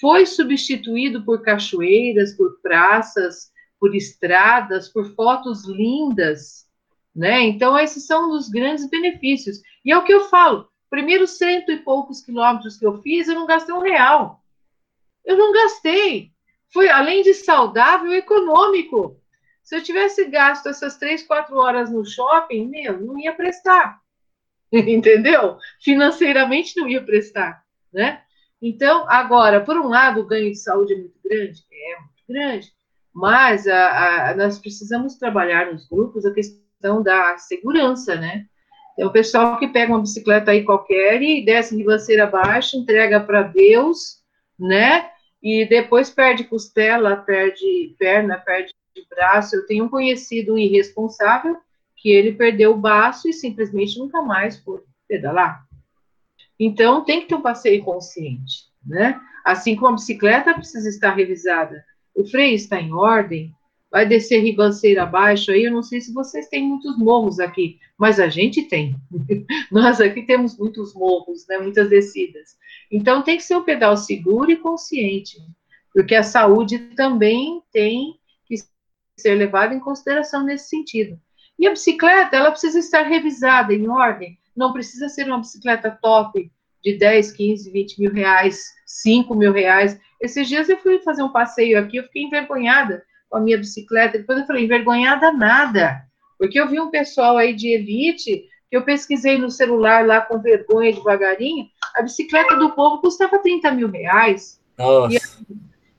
[0.03, 6.67] foi substituído por cachoeiras, por praças, por estradas, por fotos lindas,
[7.15, 7.43] né?
[7.43, 9.63] Então, esses são os grandes benefícios.
[9.85, 13.37] E é o que eu falo: primeiros cento e poucos quilômetros que eu fiz, eu
[13.37, 14.43] não gastei um real.
[15.25, 16.33] Eu não gastei.
[16.73, 19.21] Foi, além de saudável, econômico.
[19.63, 24.01] Se eu tivesse gasto essas três, quatro horas no shopping, meu, não ia prestar.
[24.73, 25.59] Entendeu?
[25.81, 27.63] Financeiramente não ia prestar,
[27.93, 28.25] né?
[28.63, 31.65] Então, agora, por um lado, o ganho de saúde é muito grande?
[31.73, 32.73] É muito grande.
[33.13, 38.47] Mas a, a, nós precisamos trabalhar nos grupos a questão da segurança, né?
[38.97, 43.21] Tem o pessoal que pega uma bicicleta aí qualquer e desce de ribanceira abaixo, entrega
[43.21, 44.23] para Deus,
[44.59, 45.11] né?
[45.43, 48.73] E depois perde costela, perde perna, perde
[49.11, 49.57] braço.
[49.57, 51.57] Eu tenho um conhecido irresponsável
[51.97, 55.67] que ele perdeu o baço e simplesmente nunca mais pôde pedalar.
[56.65, 59.21] Então, tem que ter um passeio consciente, né?
[59.45, 63.55] Assim como a bicicleta precisa estar revisada o freio está em ordem,
[63.91, 68.19] vai descer ribanceira abaixo aí, eu não sei se vocês têm muitos morros aqui, mas
[68.19, 68.97] a gente tem.
[69.71, 72.57] Nós aqui temos muitos morros, né, muitas descidas.
[72.91, 75.39] Então tem que ser um pedal seguro e consciente,
[75.93, 78.57] porque a saúde também tem que
[79.19, 81.19] ser levada em consideração nesse sentido.
[81.59, 86.51] E a bicicleta, ela precisa estar revisada, em ordem, não precisa ser uma bicicleta top
[86.83, 89.99] de 10, 15, 20 mil reais, 5 mil reais.
[90.21, 94.19] Esses dias eu fui fazer um passeio aqui, eu fiquei envergonhada com a minha bicicleta.
[94.19, 96.03] Depois eu falei, envergonhada nada.
[96.39, 100.41] Porque eu vi um pessoal aí de elite, que eu pesquisei no celular lá com
[100.41, 104.59] vergonha devagarinho, a bicicleta do povo custava 30 mil reais.
[104.79, 105.45] Nossa.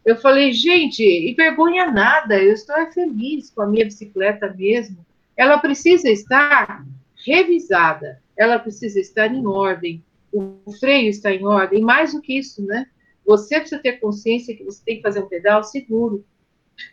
[0.04, 5.06] Eu falei, gente, e vergonha nada, eu estou feliz com a minha bicicleta mesmo.
[5.38, 6.84] Ela precisa estar
[7.26, 12.66] revisada, ela precisa estar em ordem, o freio está em ordem, mais do que isso,
[12.66, 12.88] né?
[13.26, 16.26] Você precisa ter consciência que você tem que fazer um pedal seguro.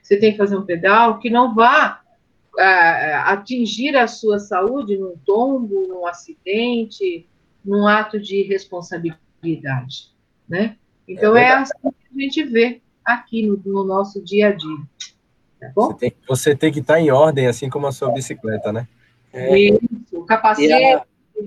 [0.03, 2.03] Você tem que fazer um pedal que não vá
[2.55, 7.27] uh, atingir a sua saúde num tombo, num acidente,
[7.65, 10.13] num ato de responsabilidade,
[10.49, 10.77] né?
[11.09, 14.79] Então é, é assim que a gente vê aqui no, no nosso dia a dia.
[15.59, 15.73] Tá?
[15.75, 18.87] Você tem, você tem, que estar em ordem, assim como a sua bicicleta, né?
[19.33, 19.59] É.
[19.59, 19.81] Isso,
[20.13, 21.05] o capacete, a...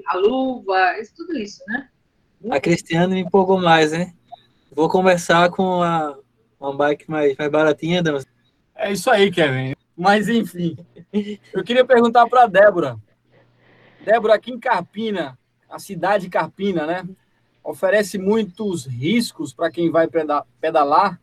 [0.08, 1.90] a luva, isso, tudo isso, né?
[2.50, 4.14] A Cristiane me empolgou mais, né?
[4.72, 6.18] Vou conversar com a,
[6.60, 8.26] uma bike mais, mais baratinha, Damas.
[8.76, 9.74] É isso aí, Kevin.
[9.96, 10.76] Mas, enfim,
[11.54, 12.98] eu queria perguntar para a Débora.
[14.04, 15.38] Débora, aqui em Carpina,
[15.70, 17.08] a cidade de Carpina, né?
[17.64, 20.10] Oferece muitos riscos para quem vai
[20.60, 21.22] pedalar,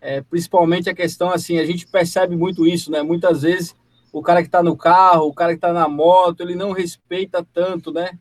[0.00, 3.02] é, principalmente a questão, assim, a gente percebe muito isso, né?
[3.02, 3.74] Muitas vezes
[4.12, 7.44] o cara que está no carro, o cara que está na moto, ele não respeita
[7.52, 8.18] tanto, né?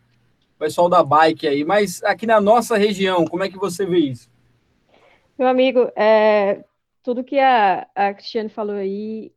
[0.55, 1.63] O pessoal da bike aí.
[1.63, 4.29] Mas aqui na nossa região, como é que você vê isso?
[5.37, 6.63] Meu amigo, é,
[7.03, 9.31] tudo que a, a Cristiane falou aí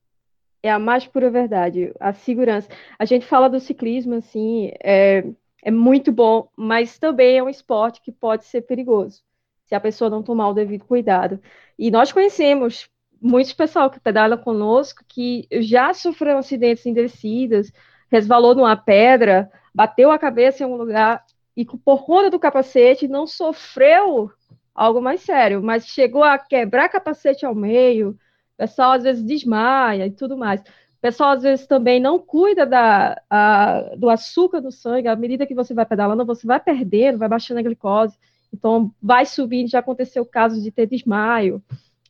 [0.63, 1.93] é a mais pura verdade.
[1.99, 2.69] A segurança.
[2.99, 5.25] A gente fala do ciclismo, assim, é,
[5.63, 9.23] é muito bom, mas também é um esporte que pode ser perigoso
[9.65, 11.41] se a pessoa não tomar o devido cuidado.
[11.79, 12.89] E nós conhecemos
[13.21, 17.73] muitos pessoal que pedala conosco que já sofreu acidentes em descidas,
[18.11, 21.25] resvalou numa pedra, bateu a cabeça em um lugar
[21.57, 24.31] e por conta do capacete não sofreu
[24.75, 30.07] algo mais sério, mas chegou a quebrar capacete ao meio, O pessoal às vezes desmaia
[30.07, 30.61] e tudo mais.
[30.61, 30.65] O
[31.01, 35.09] pessoal às vezes também não cuida da, a, do açúcar no sangue.
[35.09, 38.17] À medida que você vai pedalando, você vai perdendo, vai baixando a glicose.
[38.53, 39.69] Então, vai subindo.
[39.69, 41.63] Já aconteceu casos de ter desmaio.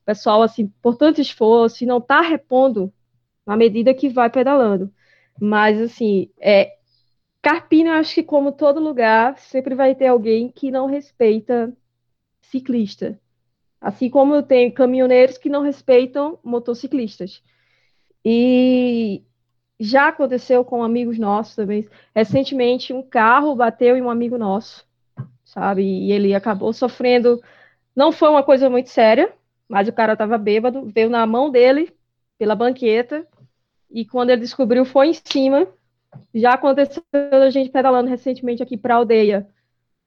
[0.04, 2.92] Pessoal, assim, por tanto esforço, e não está repondo
[3.46, 4.92] na medida que vai pedalando.
[5.40, 6.76] Mas, assim, é,
[7.42, 11.76] Carpina, eu acho que, como todo lugar, sempre vai ter alguém que não respeita
[12.42, 13.18] ciclista.
[13.80, 17.42] Assim como tem caminhoneiros que não respeitam motociclistas.
[18.24, 19.22] E
[19.78, 21.86] já aconteceu com amigos nossos também.
[22.14, 24.86] Recentemente, um carro bateu em um amigo nosso,
[25.44, 25.82] sabe?
[25.82, 27.42] E ele acabou sofrendo.
[27.94, 29.32] Não foi uma coisa muito séria,
[29.68, 31.92] mas o cara estava bêbado, veio na mão dele,
[32.38, 33.26] pela banqueta,
[33.90, 35.66] e quando ele descobriu, foi em cima.
[36.34, 39.48] Já aconteceu a gente pedalando recentemente aqui para a aldeia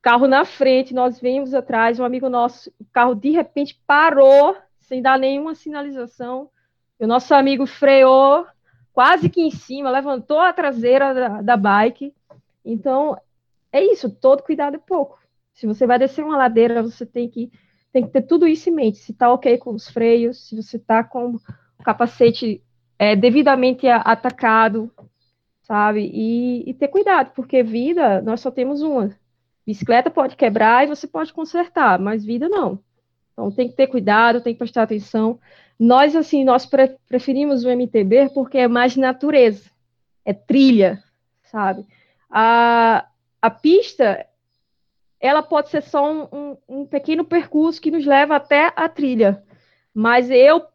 [0.07, 5.01] carro na frente, nós vimos atrás, um amigo nosso, o carro de repente parou, sem
[5.01, 6.49] dar nenhuma sinalização,
[6.97, 8.47] e o nosso amigo freou
[8.93, 12.13] quase que em cima, levantou a traseira da, da bike.
[12.63, 13.17] Então,
[13.69, 15.19] é isso, todo cuidado é pouco.
[15.53, 17.51] Se você vai descer uma ladeira, você tem que,
[17.97, 18.99] tem que ter tudo isso em mente.
[18.99, 22.61] Se está ok com os freios, se você está com o capacete
[22.99, 24.91] é, devidamente atacado,
[25.63, 26.11] sabe?
[26.13, 29.15] E, e ter cuidado, porque vida nós só temos uma.
[29.65, 32.79] Bicicleta pode quebrar e você pode consertar, mas vida não.
[33.33, 35.39] Então tem que ter cuidado, tem que prestar atenção.
[35.79, 39.71] Nós, assim, nós pre preferimos o MTB porque é mais natureza,
[40.23, 41.03] é trilha,
[41.45, 41.83] sabe?
[42.29, 43.07] A,
[43.41, 44.23] a pista,
[45.19, 49.43] ela pode ser só um, um, um pequeno percurso que nos leva até a trilha,
[49.93, 50.65] mas eu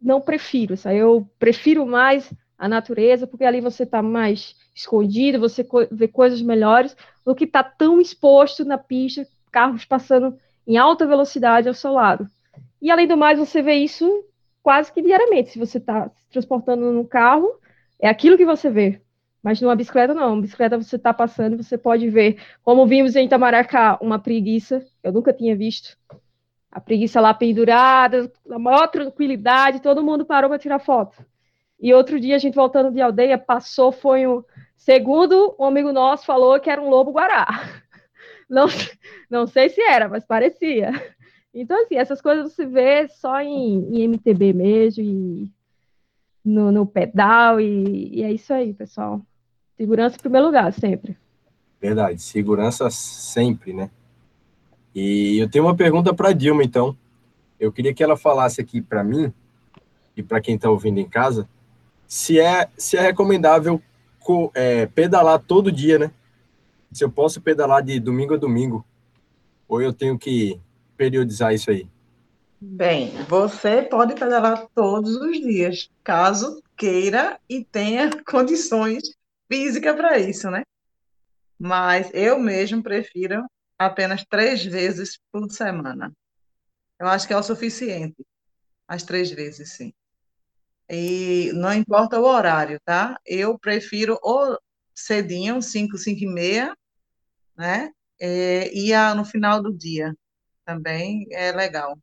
[0.00, 0.98] não prefiro, sabe?
[0.98, 6.96] eu prefiro mais a natureza, porque ali você está mais escondido, você vê coisas melhores
[7.24, 12.28] do que está tão exposto na pista, carros passando em alta velocidade ao seu lado.
[12.80, 14.24] E além do mais, você vê isso
[14.62, 15.50] quase que diariamente.
[15.50, 17.52] Se você está se transportando no carro,
[18.00, 19.00] é aquilo que você vê.
[19.42, 20.34] Mas numa bicicleta, não.
[20.34, 25.12] Uma bicicleta você está passando, você pode ver, como vimos em Itamaracá, uma preguiça, eu
[25.12, 25.96] nunca tinha visto.
[26.70, 31.24] A preguiça lá pendurada, a maior tranquilidade, todo mundo parou para tirar foto.
[31.80, 34.44] E outro dia, a gente voltando de aldeia, passou, foi um.
[34.76, 37.46] Segundo um amigo nosso falou que era um lobo-guará.
[38.48, 38.66] Não,
[39.30, 40.90] não sei se era, mas parecia.
[41.54, 45.50] Então, assim, essas coisas você vê só em, em MTB mesmo, e
[46.44, 49.22] no, no pedal, e, e, é isso aí, pessoal.
[49.82, 51.16] Segurança em primeiro lugar, sempre.
[51.80, 53.90] Verdade, segurança sempre, né?
[54.94, 56.96] E eu tenho uma pergunta para Dilma, então.
[57.58, 59.34] Eu queria que ela falasse aqui para mim
[60.16, 61.48] e para quem está ouvindo em casa
[62.06, 63.82] se é, se é recomendável
[64.54, 66.12] é, pedalar todo dia, né?
[66.92, 68.86] Se eu posso pedalar de domingo a domingo,
[69.66, 70.60] ou eu tenho que
[70.96, 71.88] periodizar isso aí?
[72.60, 79.20] Bem, você pode pedalar todos os dias, caso queira e tenha condições
[79.52, 80.62] físicas para isso, né?
[81.58, 83.44] Mas eu mesmo prefiro
[83.78, 86.10] apenas três vezes por semana.
[86.98, 88.24] Eu acho que é o suficiente.
[88.88, 89.92] As três vezes, sim.
[90.88, 93.20] E não importa o horário, tá?
[93.26, 94.58] Eu prefiro ou
[94.94, 96.74] cedinho, 5, 5 e meia,
[97.56, 97.90] né?
[98.18, 100.14] É, e a, no final do dia
[100.64, 101.98] também é legal.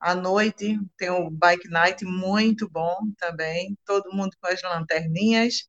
[0.00, 5.68] À noite tem o bike night muito bom também, todo mundo com as lanterninhas,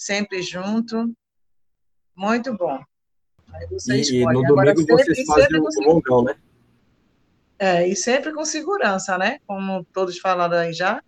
[0.00, 1.14] sempre junto,
[2.16, 2.82] muito bom.
[3.52, 4.38] Aí você e, escolhe.
[4.40, 6.36] no Agora, domingo sempre, vocês fazem o longão, né?
[7.58, 9.40] É, e sempre com segurança, né?
[9.46, 11.02] Como todos falaram aí já,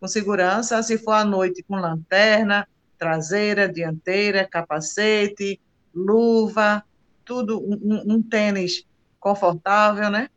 [0.00, 5.60] com segurança, se for à noite com lanterna, traseira, dianteira, capacete,
[5.94, 6.82] luva,
[7.26, 8.86] tudo, um, um tênis
[9.20, 10.30] confortável, né?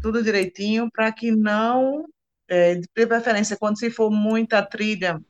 [0.00, 2.08] Tudo direitinho, para que não,
[2.46, 5.20] é, de preferência, quando se for muita trilha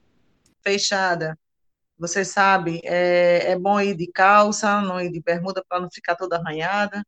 [0.62, 1.38] fechada,
[2.00, 6.16] você sabe, é, é bom ir de calça, não ir de bermuda para não ficar
[6.16, 7.05] toda arranhada.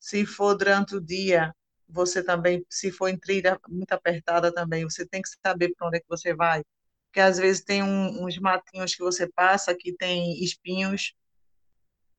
[0.00, 1.54] Se for durante o dia,
[1.88, 5.98] você também, se for em trilha muito apertada também, você tem que saber para onde
[5.98, 6.64] é que você vai,
[7.06, 11.14] porque às vezes tem um, uns matinhos que você passa que tem espinhos,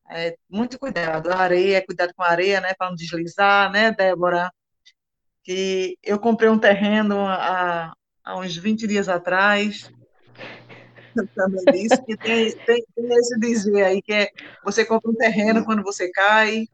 [0.10, 4.50] é, muito cuidado, a areia, cuidado com a areia, né, para não deslizar, né, Débora,
[5.44, 7.94] que eu comprei um terreno há,
[8.24, 9.92] há uns 20 dias atrás,
[11.36, 14.30] também disse que tem, tem, tem, esse dizer aí, que é
[14.64, 16.68] você compra um terreno quando você cai.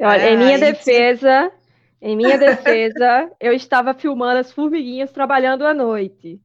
[0.00, 1.52] Olha, é, em minha defesa,
[2.00, 6.40] em minha defesa, eu estava filmando as formiguinhas trabalhando à noite.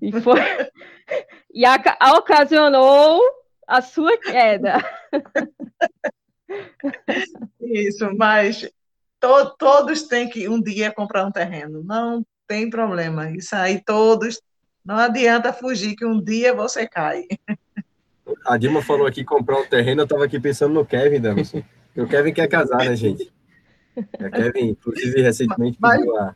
[0.00, 0.40] E foi
[1.52, 3.20] e a, a ocasionou
[3.66, 4.74] a sua queda.
[7.60, 8.70] Isso, mas
[9.20, 11.82] to, todos têm que um dia comprar um terreno.
[11.82, 13.30] Não tem problema.
[13.30, 14.40] Isso aí todos,
[14.86, 17.24] não adianta fugir que um dia você cai.
[18.44, 21.62] A Dilma falou aqui comprar um terreno, eu estava aqui pensando no Kevin, Damerson.
[21.96, 23.32] O Kevin quer casar, né, gente?
[23.96, 26.34] O Kevin, inclusive, recentemente pediu a,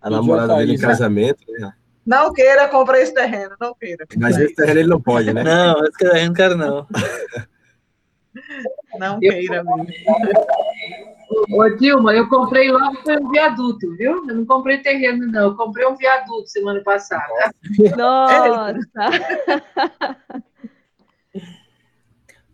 [0.00, 1.44] a namorada dele em casamento.
[1.48, 1.72] Né?
[2.06, 4.06] Não queira comprar esse terreno, não queira.
[4.16, 5.42] Mas esse terreno ele não pode, né?
[5.42, 6.86] Não, esse terreno não quero, não.
[8.98, 9.86] Não queira, mesmo.
[11.52, 14.26] Ô, Dilma, eu comprei logo um viaduto, viu?
[14.28, 15.50] Eu não comprei terreno, não.
[15.50, 17.52] Eu comprei um viaduto semana passada.
[17.96, 18.82] Nossa!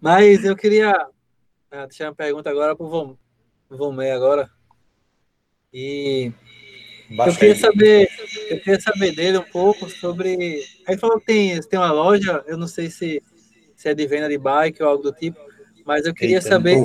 [0.01, 0.93] Mas eu queria
[1.71, 3.17] ah, deixar uma pergunta agora para o
[3.71, 4.49] Vomé agora.
[5.73, 6.33] E
[7.11, 8.09] eu queria saber,
[8.51, 10.63] eu queria saber dele um pouco sobre.
[10.87, 13.23] Aí falou que tem, tem uma loja, eu não sei se,
[13.75, 15.39] se é de venda de bike ou algo do tipo,
[15.87, 16.77] mas eu queria Eita, saber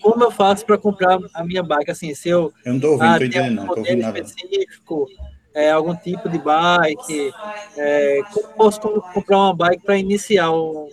[0.00, 2.50] como eu faço para comprar a minha bike, assim, se eu.
[2.64, 5.06] Eu não estou ouvindo, ah, entendendo, não, tô ouvindo específico,
[5.54, 7.30] é, algum tipo de bike,
[7.76, 10.88] é, como posso comprar uma bike para iniciar um,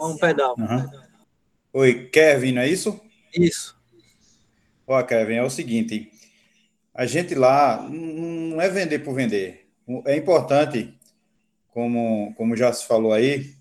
[0.00, 0.56] um pedal?
[0.58, 0.90] Uhum.
[1.74, 3.00] Oi, Kevin, não é isso?
[3.32, 3.78] Isso.
[4.84, 6.10] Ó, Kevin, é o seguinte,
[6.92, 9.68] a gente lá não é vender por vender.
[10.06, 10.92] É importante,
[11.68, 13.54] como, como já se falou aí,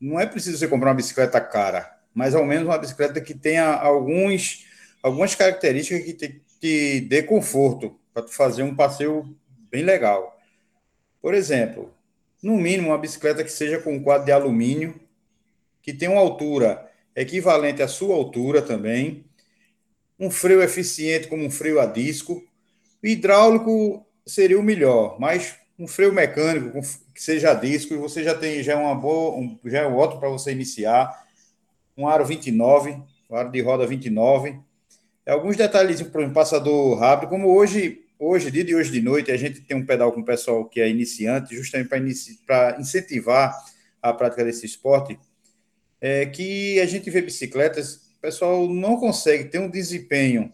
[0.00, 3.74] não é preciso você comprar uma bicicleta cara mas ao menos uma bicicleta que tenha
[3.74, 4.66] alguns,
[5.02, 9.34] algumas características que te, te dê conforto para fazer um passeio
[9.70, 10.38] bem legal.
[11.20, 11.92] Por exemplo,
[12.42, 15.00] no mínimo uma bicicleta que seja com um quadro de alumínio,
[15.80, 19.24] que tenha uma altura equivalente à sua altura também,
[20.18, 22.44] um freio eficiente como um freio a disco,
[23.02, 26.80] o hidráulico seria o melhor, mas um freio mecânico
[27.12, 30.20] que seja a disco, você já tem já é uma boa, um, já é ótimo
[30.20, 31.26] para você iniciar
[31.96, 32.96] um aro 29,
[33.30, 34.58] um aro de roda 29.
[35.26, 39.36] Alguns detalhes, por exemplo, passador rápido, como hoje, hoje, dia de hoje de noite, a
[39.36, 42.40] gente tem um pedal com o pessoal que é iniciante, justamente para inici
[42.78, 43.56] incentivar
[44.00, 45.18] a prática desse esporte,
[46.00, 50.52] é que a gente vê bicicletas, o pessoal não consegue ter um desempenho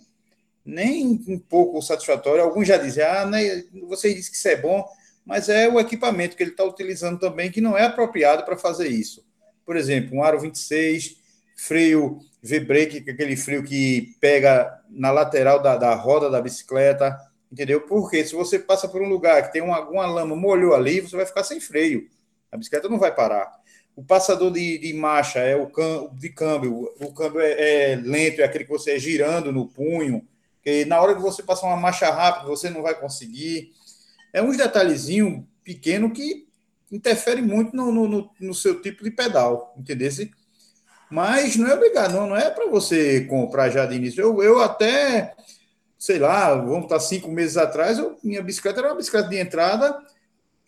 [0.69, 2.45] nem um pouco satisfatório.
[2.45, 4.87] Alguns já dizem, ah, né, você disse que isso é bom,
[5.25, 8.89] mas é o equipamento que ele está utilizando também que não é apropriado para fazer
[8.89, 9.27] isso.
[9.65, 11.17] Por exemplo, um aro 26,
[11.59, 17.19] freio V-brake, é aquele freio que pega na lateral da, da roda da bicicleta,
[17.51, 17.81] entendeu?
[17.81, 21.17] Porque se você passa por um lugar que tem uma, alguma lama, molhou ali, você
[21.17, 22.09] vai ficar sem freio.
[22.53, 23.53] A bicicleta não vai parar.
[23.97, 26.89] O passador de, de marcha é o cam, de câmbio.
[27.01, 30.25] O câmbio é, é, lento, é aquele que você é girando no punho.
[30.63, 33.73] Que na hora que você passar uma marcha rápida, você não vai conseguir.
[34.33, 36.47] É uns detalhezinhos pequeno que
[36.93, 40.09] interfere muito no, no, no, seu tipo de pedal, entendeu?
[41.11, 44.21] Mas não é obrigado, não, não é para você comprar já de início.
[44.21, 45.35] Eu, eu até,
[45.99, 49.99] sei lá, vamos estar cinco meses atrás, eu, minha bicicleta era uma bicicleta de entrada,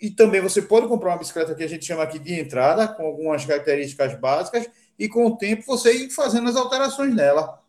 [0.01, 3.05] e também você pode comprar uma bicicleta que a gente chama aqui de entrada, com
[3.05, 4.67] algumas características básicas,
[4.99, 7.61] e com o tempo você ir fazendo as alterações nela.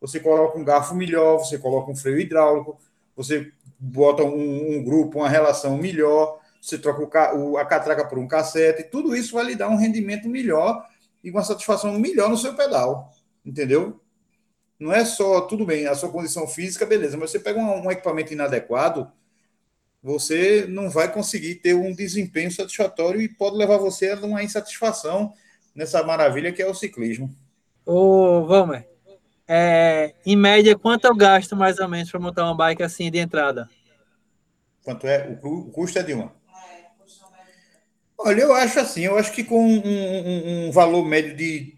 [0.00, 2.78] Você coloca um garfo melhor, você coloca um freio hidráulico,
[3.16, 8.28] você bota um, um grupo, uma relação melhor, você troca o, a catraca por um
[8.28, 10.86] cassete, tudo isso vai lhe dar um rendimento melhor
[11.22, 13.12] e uma satisfação melhor no seu pedal,
[13.44, 14.00] entendeu?
[14.78, 17.90] Não é só, tudo bem, a sua condição física, beleza, mas você pega um, um
[17.90, 19.10] equipamento inadequado,
[20.02, 25.34] você não vai conseguir ter um desempenho satisfatório e pode levar você a uma insatisfação
[25.74, 27.34] nessa maravilha que é o ciclismo.
[27.84, 28.88] Ô, Valmer,
[29.46, 33.18] é, em média, quanto eu gasto mais ou menos para montar uma bike assim de
[33.18, 33.68] entrada?
[34.82, 35.38] Quanto é?
[35.42, 36.32] O, o custo é de uma?
[38.22, 41.74] Olha, eu acho assim, eu acho que com um, um, um valor médio de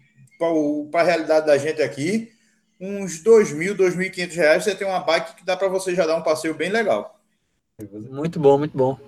[0.91, 2.33] para a realidade da gente aqui,
[2.77, 5.69] uns dois mil, dois mil e quinhentos reais, você tem uma bike que dá para
[5.69, 7.17] você já dar um passeio bem legal.
[8.09, 8.99] Muito bom, muito bom.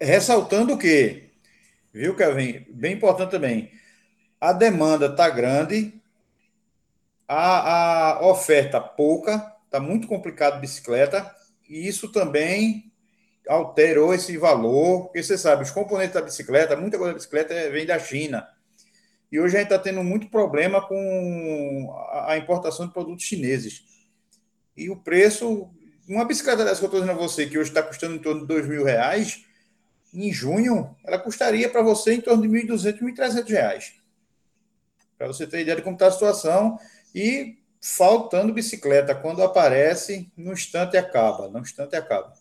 [0.00, 1.24] Ressaltando o que,
[1.92, 2.64] viu, Kevin?
[2.70, 3.70] Bem importante também.
[4.40, 5.92] A demanda tá grande,
[7.28, 9.38] a, a oferta pouca,
[9.70, 11.30] tá muito complicado bicicleta,
[11.68, 12.90] e isso também
[13.48, 17.86] alterou esse valor, porque você sabe, os componentes da bicicleta, muita coisa da bicicleta vem
[17.86, 18.48] da China.
[19.30, 21.94] E hoje a gente está tendo muito problema com
[22.26, 23.84] a importação de produtos chineses.
[24.76, 25.70] E o preço,
[26.08, 28.42] uma bicicleta dessa que eu estou dizendo a você, que hoje está custando em torno
[28.42, 29.44] de dois mil reais,
[30.12, 33.94] em junho, ela custaria para você em torno de 1.200, 1.300 reais.
[35.18, 36.78] Para você ter ideia de como está a situação.
[37.14, 41.48] E faltando bicicleta, quando aparece, no instante acaba.
[41.48, 42.32] No instante acaba.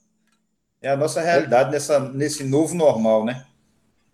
[0.82, 3.46] É a nossa realidade nessa, nesse novo normal, né?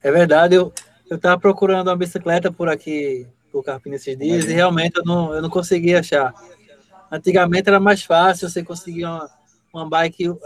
[0.01, 0.55] É verdade.
[0.55, 0.73] Eu
[1.09, 5.41] estava procurando uma bicicleta por aqui, por Carpina esses dias, e realmente eu não, eu
[5.41, 6.33] não consegui achar.
[7.11, 9.29] Antigamente era mais fácil você conseguir uma,
[9.73, 10.37] uma bike uh,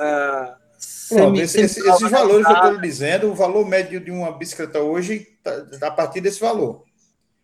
[1.10, 4.80] Pronto, esse, esse, esses valores que eu estou dizendo, o valor médio de uma bicicleta
[4.80, 6.84] hoje está a partir desse valor.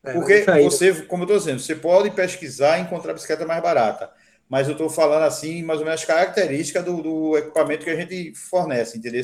[0.03, 3.61] É, Porque você, como eu estou dizendo, você pode pesquisar e encontrar a bicicleta mais
[3.61, 4.09] barata.
[4.51, 7.95] Mas eu estou falando assim, mais ou menos, as características do, do, equipamento que a
[7.95, 9.23] gente fornece, entendeu?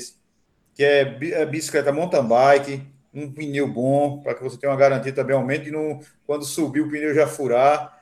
[0.73, 1.01] Que é,
[1.33, 2.81] é bicicleta mountain bike,
[3.13, 6.89] um pneu bom, para que você tenha uma garantia também, aumente no, quando subir o
[6.89, 8.01] pneu já furar.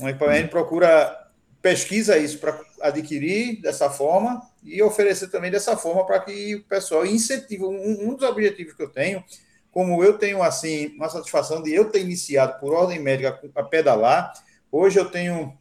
[0.00, 1.28] Um equipamento procura,
[1.60, 7.04] pesquisa isso para adquirir dessa forma e oferecer também dessa forma para que o pessoal
[7.04, 7.64] incentive.
[7.64, 9.24] Um, um, dos objetivos que eu tenho,
[9.72, 14.32] como eu tenho assim uma satisfação de eu ter iniciado por ordem médica a pedalar,
[14.70, 15.60] hoje eu tenho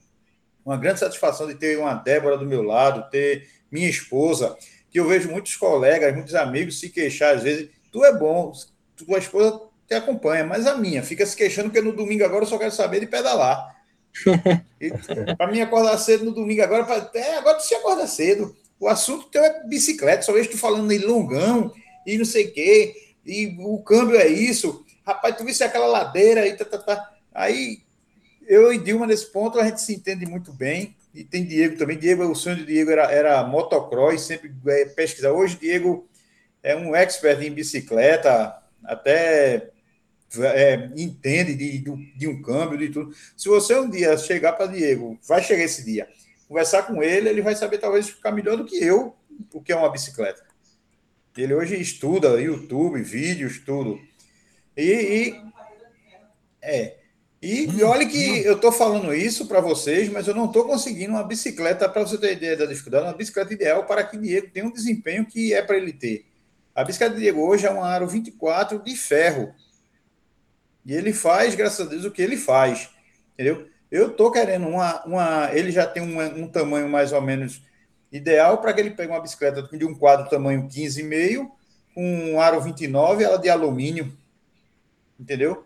[0.65, 4.55] uma grande satisfação de ter uma Débora do meu lado, ter minha esposa,
[4.89, 8.51] que eu vejo muitos colegas, muitos amigos se queixar às vezes, tu é bom,
[8.95, 12.47] tua esposa te acompanha, mas a minha fica se queixando que no domingo agora eu
[12.47, 13.75] só quero saber de pedalar.
[15.37, 18.55] para mim acordar cedo no domingo agora, pra, é, agora tu se acorda cedo.
[18.79, 21.71] O assunto teu é bicicleta, só vejo tu falando em longão
[22.05, 22.95] e não sei o quê,
[23.25, 24.85] e o câmbio é isso.
[25.05, 27.11] Rapaz, tu visse aquela ladeira aí, tá, tá, tá.
[27.33, 27.79] Aí
[28.51, 30.93] eu e Dilma, nesse ponto, a gente se entende muito bem.
[31.15, 31.97] E tem Diego também.
[31.97, 35.31] Diego, o sonho de Diego era, era motocross, sempre é, pesquisar.
[35.31, 36.05] Hoje, Diego
[36.61, 39.69] é um expert em bicicleta, até
[40.37, 41.77] é, entende de,
[42.13, 43.15] de, um câmbio, de tudo.
[43.37, 46.09] Se você um dia chegar para Diego, vai chegar esse dia,
[46.45, 49.15] conversar com ele, ele vai saber talvez ficar melhor do que eu
[49.53, 50.43] o que é uma bicicleta.
[51.37, 53.97] Ele hoje estuda YouTube, vídeos, tudo.
[54.75, 55.41] E, e
[56.61, 57.00] é.
[57.41, 61.13] E, e olha que eu estou falando isso para vocês, mas eu não estou conseguindo
[61.13, 64.65] uma bicicleta, para você ter ideia da dificuldade, uma bicicleta ideal para que Diego tenha
[64.65, 66.25] um desempenho que é para ele ter.
[66.75, 69.53] A bicicleta de Diego hoje é uma Aro 24 de ferro.
[70.85, 72.89] E ele faz, graças a Deus, o que ele faz.
[73.33, 73.67] Entendeu?
[73.89, 75.03] Eu tô querendo uma.
[75.05, 77.61] uma ele já tem um, um tamanho mais ou menos
[78.11, 81.49] ideal para que ele pegue uma bicicleta de um quadro tamanho 15,5,
[81.93, 84.15] com um aro 29, ela de alumínio.
[85.19, 85.65] Entendeu?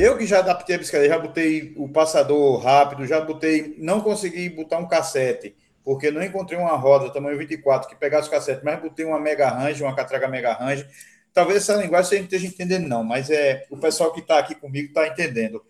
[0.00, 3.74] Eu que já adaptei a bicicleta, já botei o passador rápido, já botei.
[3.78, 8.30] Não consegui botar um cassete porque não encontrei uma roda tamanho 24 que pegasse o
[8.30, 10.86] cassete, mas botei uma mega range, uma catraca mega range.
[11.34, 14.54] Talvez essa linguagem você não esteja entendendo, não, mas é o pessoal que está aqui
[14.54, 15.64] comigo está entendendo.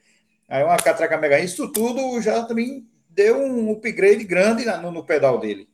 [0.46, 5.06] Aí uma catraca mega range, isso tudo já também deu um upgrade grande no, no
[5.06, 5.66] pedal dele.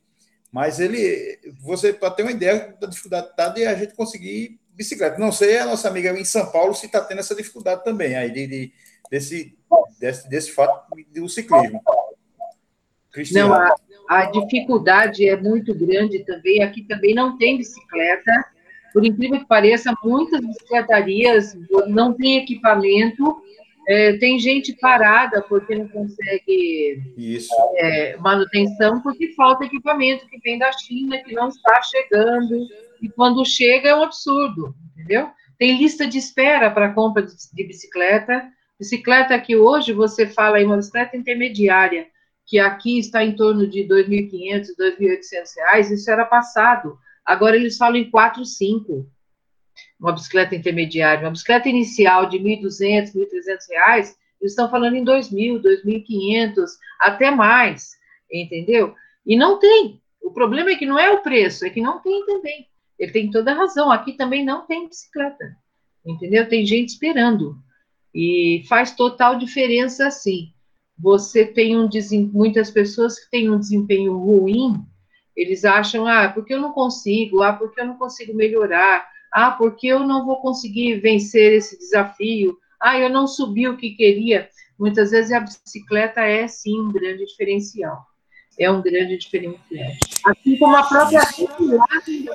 [0.49, 5.17] Mas ele, você para ter uma ideia da dificuldade de a gente conseguir bicicleta.
[5.17, 8.29] Não sei a nossa amiga em São Paulo se está tendo essa dificuldade também aí
[8.29, 8.73] de, de
[9.09, 9.57] desse,
[9.99, 11.81] desse, desse fato do ciclismo.
[13.11, 13.49] Cristiano.
[13.49, 13.75] Não, a,
[14.09, 16.61] a dificuldade é muito grande também.
[16.63, 18.31] Aqui também não tem bicicleta.
[18.93, 21.57] Por incrível que pareça, muitas bicicletarias
[21.87, 23.41] não têm equipamento.
[23.87, 27.01] É, tem gente parada porque não consegue
[27.77, 32.67] é, manutenção, porque falta equipamento que vem da China, que não está chegando.
[33.01, 35.29] E quando chega é um absurdo, entendeu?
[35.57, 38.49] Tem lista de espera para compra de, de bicicleta.
[38.79, 42.07] Bicicleta que hoje você fala em uma bicicleta intermediária
[42.45, 46.97] que aqui está em torno de R$ 2.500, R$ 2.800, isso era passado.
[47.25, 49.09] Agora eles falam em 4, 5.
[49.99, 55.05] Uma bicicleta intermediária, uma bicicleta inicial de R$ 1.200, R$ 1.300, eles estão falando em
[55.05, 56.65] R$ 2.000, R$ 2.500,
[56.99, 57.91] até mais,
[58.31, 58.93] entendeu?
[59.25, 60.01] E não tem.
[60.21, 62.67] O problema é que não é o preço, é que não tem também.
[62.99, 63.91] Ele tem toda a razão.
[63.91, 65.55] Aqui também não tem bicicleta,
[66.05, 66.47] entendeu?
[66.47, 67.57] Tem gente esperando.
[68.13, 70.53] E faz total diferença, sim
[70.97, 71.89] você tem um
[72.31, 74.81] muitas pessoas que têm um desempenho ruim,
[75.35, 79.05] eles acham, ah, porque eu não consigo, ah, porque eu não consigo melhorar,
[79.35, 83.89] ah, porque eu não vou conseguir vencer esse desafio, ah, eu não subi o que
[83.89, 84.47] queria.
[84.79, 88.05] Muitas vezes a bicicleta é sim um grande diferencial.
[88.57, 89.91] É um grande diferencial.
[90.25, 92.29] Assim como a própria regulagem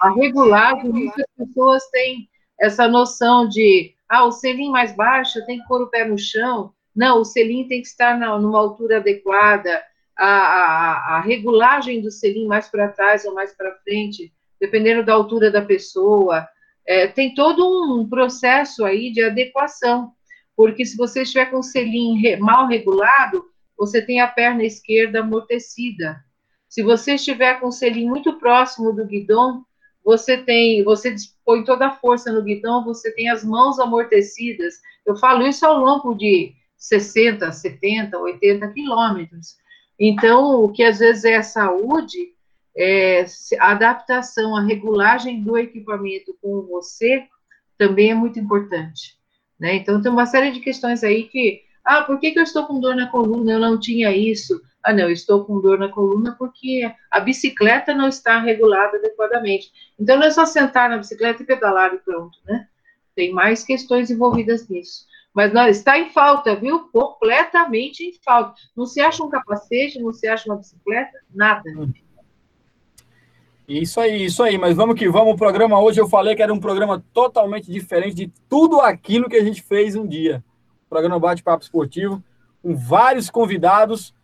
[0.00, 5.68] A regulagem, muitas pessoas têm essa noção de, ah, o selim mais baixo, tem que
[5.68, 9.82] pôr o pé no chão, não, o selim tem que estar na, numa altura adequada,
[10.16, 15.14] a, a, a regulagem do selim mais para trás ou mais para frente, dependendo da
[15.14, 16.46] altura da pessoa.
[16.86, 20.12] É, tem todo um processo aí de adequação,
[20.56, 23.44] porque se você estiver com o selim mal regulado,
[23.76, 26.16] você tem a perna esquerda amortecida.
[26.68, 29.64] Se você estiver com o selim muito próximo do guidão,
[30.04, 34.74] você tem, você põe toda a força no guidão, você tem as mãos amortecidas.
[35.06, 39.56] Eu falo isso ao longo de 60, 70, 80 quilômetros.
[39.98, 42.32] Então, o que às vezes é a saúde,
[42.78, 43.26] é,
[43.58, 47.26] a adaptação, a regulagem do equipamento com você
[47.76, 49.18] também é muito importante.
[49.58, 49.74] Né?
[49.74, 52.78] Então, tem uma série de questões aí que, ah, por que, que eu estou com
[52.78, 53.52] dor na coluna?
[53.52, 54.62] Eu não tinha isso.
[54.84, 59.72] Ah, não, estou com dor na coluna porque a bicicleta não está regulada adequadamente.
[59.98, 62.68] Então, não é só sentar na bicicleta e pedalar e pronto, né?
[63.16, 65.04] Tem mais questões envolvidas nisso.
[65.34, 66.88] Mas não, está em falta, viu?
[66.90, 68.54] Completamente em falta.
[68.76, 71.64] Não se acha um capacete, não se acha uma bicicleta, nada.
[73.68, 74.56] Isso aí, isso aí.
[74.56, 75.34] Mas vamos que vamos.
[75.34, 79.36] O programa hoje eu falei que era um programa totalmente diferente de tudo aquilo que
[79.36, 80.42] a gente fez um dia.
[80.86, 82.24] O programa Bate-Papo Esportivo,
[82.62, 84.14] com vários convidados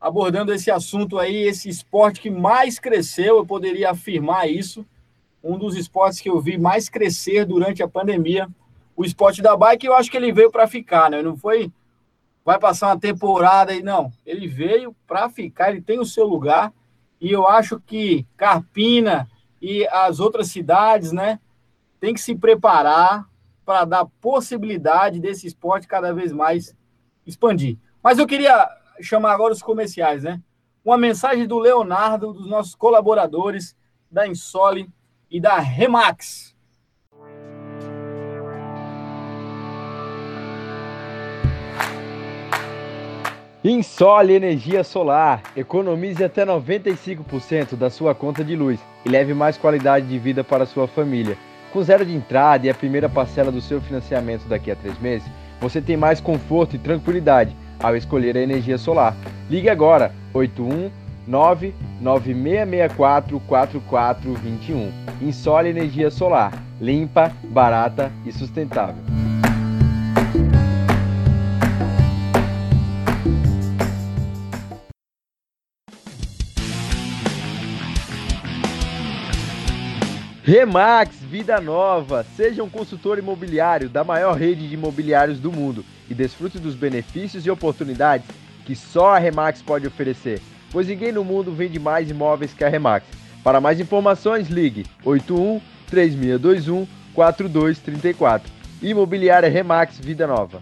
[0.00, 4.86] abordando esse assunto aí, esse esporte que mais cresceu, eu poderia afirmar isso.
[5.42, 8.48] Um dos esportes que eu vi mais crescer durante a pandemia.
[8.96, 11.20] O esporte da bike, eu acho que ele veio para ficar, né?
[11.20, 11.70] Não foi
[12.42, 14.10] vai passar uma temporada e não.
[14.24, 16.72] Ele veio para ficar, ele tem o seu lugar
[17.24, 19.26] e eu acho que Carpina
[19.58, 21.40] e as outras cidades, né,
[21.98, 23.26] tem que se preparar
[23.64, 26.76] para dar possibilidade desse esporte cada vez mais
[27.26, 27.78] expandir.
[28.02, 28.68] Mas eu queria
[29.00, 30.38] chamar agora os comerciais, né?
[30.84, 33.74] Uma mensagem do Leonardo, dos nossos colaboradores
[34.10, 34.92] da Insole
[35.30, 36.53] e da Remax.
[43.64, 45.42] Insole Energia Solar.
[45.56, 50.66] Economize até 95% da sua conta de luz e leve mais qualidade de vida para
[50.66, 51.34] sua família.
[51.72, 55.26] Com zero de entrada e a primeira parcela do seu financiamento daqui a três meses,
[55.62, 59.16] você tem mais conforto e tranquilidade ao escolher a energia solar.
[59.48, 64.92] Ligue agora 819 9664 4421.
[65.22, 66.52] Insole Energia Solar.
[66.78, 69.33] Limpa, barata e sustentável.
[80.46, 82.22] Remax Vida Nova.
[82.36, 87.46] Seja um consultor imobiliário da maior rede de imobiliários do mundo e desfrute dos benefícios
[87.46, 88.26] e oportunidades
[88.66, 92.68] que só a Remax pode oferecer, pois ninguém no mundo vende mais imóveis que a
[92.68, 93.06] Remax.
[93.42, 98.52] Para mais informações, ligue 81 3621 4234.
[98.82, 100.60] Imobiliária Remax Vida Nova.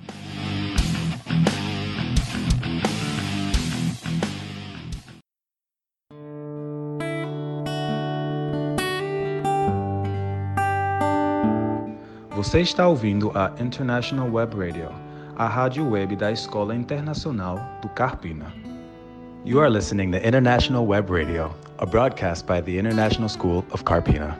[12.43, 14.91] Você está ouvindo a International Web Radio,
[15.37, 18.53] a rádio web da Escola Internacional do Carpina.
[19.45, 24.37] You are listening to International Web Radio, a broadcast by the International School of Carpina.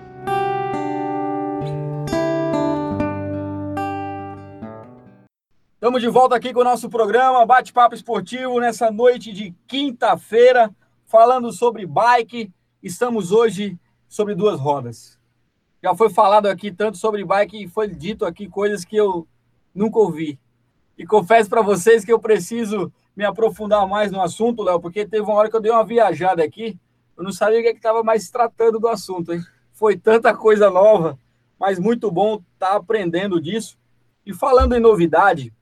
[5.75, 10.75] Estamos de volta aqui com o nosso programa Bate-Papo Esportivo nessa noite de quinta-feira,
[11.07, 12.51] falando sobre bike.
[12.83, 13.79] Estamos hoje
[14.09, 15.22] sobre duas rodas.
[15.83, 19.27] Já foi falado aqui tanto sobre bike e foi dito aqui coisas que eu
[19.75, 20.39] nunca ouvi.
[20.97, 25.23] E confesso para vocês que eu preciso me aprofundar mais no assunto, Léo, porque teve
[25.23, 26.79] uma hora que eu dei uma viajada aqui,
[27.17, 29.43] eu não sabia o que é estava mais tratando do assunto, hein?
[29.73, 31.19] Foi tanta coisa nova,
[31.59, 33.77] mas muito bom estar tá aprendendo disso.
[34.25, 35.53] E falando em novidade,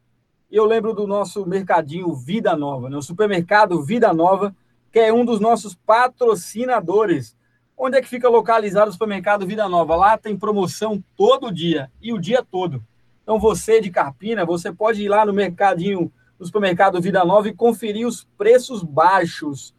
[0.51, 2.97] eu lembro do nosso mercadinho Vida Nova, né?
[2.97, 4.55] o supermercado Vida Nova,
[4.93, 7.37] que é um dos nossos patrocinadores.
[7.83, 9.97] Onde é que fica localizado o supermercado Vida Nova?
[9.97, 12.85] Lá tem promoção todo dia e o dia todo.
[13.23, 17.55] Então você de Carpina, você pode ir lá no mercadinho, no supermercado Vida Nova e
[17.55, 19.71] conferir os preços baixos.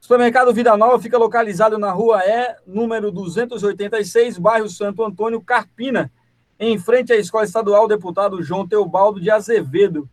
[0.00, 6.08] O supermercado Vida Nova fica localizado na rua E, número 286, bairro Santo Antônio, Carpina,
[6.56, 10.08] em frente à Escola Estadual Deputado João Teobaldo de Azevedo,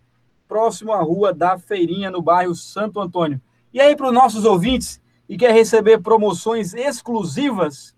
[0.47, 3.39] próximo à Rua da Feirinha, no bairro Santo Antônio.
[3.71, 7.95] E aí, para os nossos ouvintes e quer receber promoções exclusivas,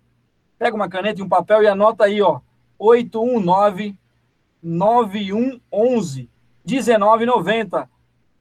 [0.58, 2.40] pega uma caneta e um papel e anota aí, ó,
[2.78, 3.96] 819
[4.62, 6.28] 9111
[6.66, 7.88] 1990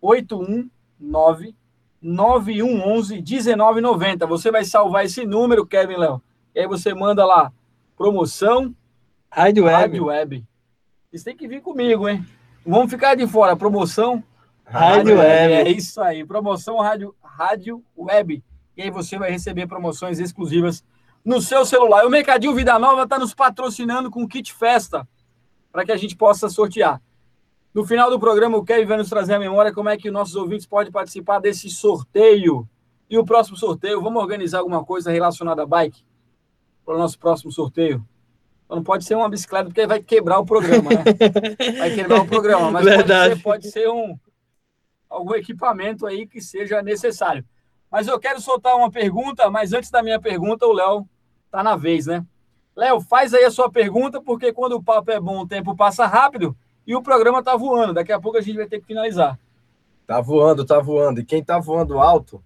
[0.02, 1.56] 819
[2.02, 4.28] 9111 1990.
[4.28, 6.22] Você vai salvar esse número, Kevin Léo.
[6.56, 7.52] E aí você manda lá
[7.98, 8.74] promoção
[9.30, 9.78] Rádio Web.
[9.78, 10.46] Rádio Web.
[11.10, 12.26] Vocês têm que vir comigo, hein?
[12.66, 13.56] Vamos ficar de fora.
[13.56, 14.24] Promoção
[14.66, 15.54] Rádio, Rádio Web.
[15.54, 16.26] É isso aí.
[16.26, 18.44] Promoção Rádio, Rádio Web
[18.80, 20.86] e aí você vai receber promoções exclusivas
[21.24, 22.06] no seu celular.
[22.06, 25.06] O Mercadinho Vida Nova está nos patrocinando com kit festa
[25.70, 27.02] para que a gente possa sortear.
[27.74, 30.38] No final do programa, o Kevin vai nos trazer a memória como é que nossos
[30.38, 32.66] ouvintes podem participar desse sorteio.
[33.10, 36.02] E o próximo sorteio, vamos organizar alguma coisa relacionada a bike
[36.86, 38.02] para o nosso próximo sorteio.
[38.70, 41.04] Não pode ser uma bicicleta, porque vai quebrar o programa, né?
[41.78, 44.18] Vai quebrar o programa, mas pode ser, pode ser um,
[45.10, 47.44] algum equipamento aí que seja necessário.
[47.92, 51.08] Mas eu quero soltar uma pergunta, mas antes da minha pergunta, o Léo
[51.52, 52.26] tá na vez, né?
[52.76, 56.06] Léo, faz aí a sua pergunta, porque quando o papo é bom, o tempo passa
[56.06, 57.94] rápido e o programa tá voando.
[57.94, 59.40] Daqui a pouco a gente vai ter que finalizar.
[60.06, 61.20] Tá voando, tá voando.
[61.20, 62.42] E quem tá voando alto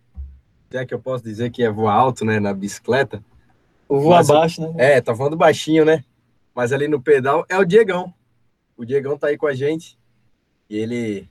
[0.74, 3.24] se é que eu posso dizer que é voar alto, né, na bicicleta.
[3.88, 4.74] Voa abaixo, né?
[4.96, 6.04] É, tá voando baixinho, né?
[6.56, 8.12] Mas ali no pedal é o Diegão.
[8.76, 10.00] O Diegão tá aí com a gente.
[10.68, 11.30] E ele,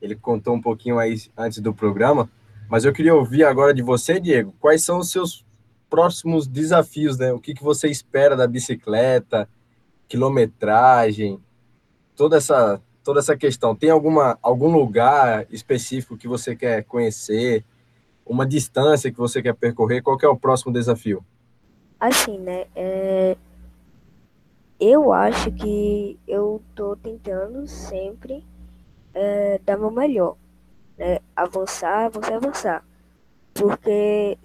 [0.00, 2.30] ele contou um pouquinho aí antes do programa.
[2.70, 5.44] Mas eu queria ouvir agora de você, Diego, quais são os seus
[5.90, 7.32] próximos desafios, né?
[7.32, 9.48] O que, que você espera da bicicleta,
[10.06, 11.40] quilometragem,
[12.14, 13.74] toda essa, toda essa questão.
[13.74, 17.64] Tem alguma, algum lugar específico que você quer conhecer?
[18.24, 20.00] Uma distância que você quer percorrer?
[20.00, 21.24] Qual que é o próximo desafio?
[21.98, 22.66] Assim, né?
[22.76, 23.36] É...
[24.78, 28.46] Eu acho que eu tô tentando sempre
[29.12, 30.36] é, dar meu melhor.
[31.00, 31.18] Né?
[31.34, 32.84] Avançar, avançar, avançar.
[33.54, 34.38] Porque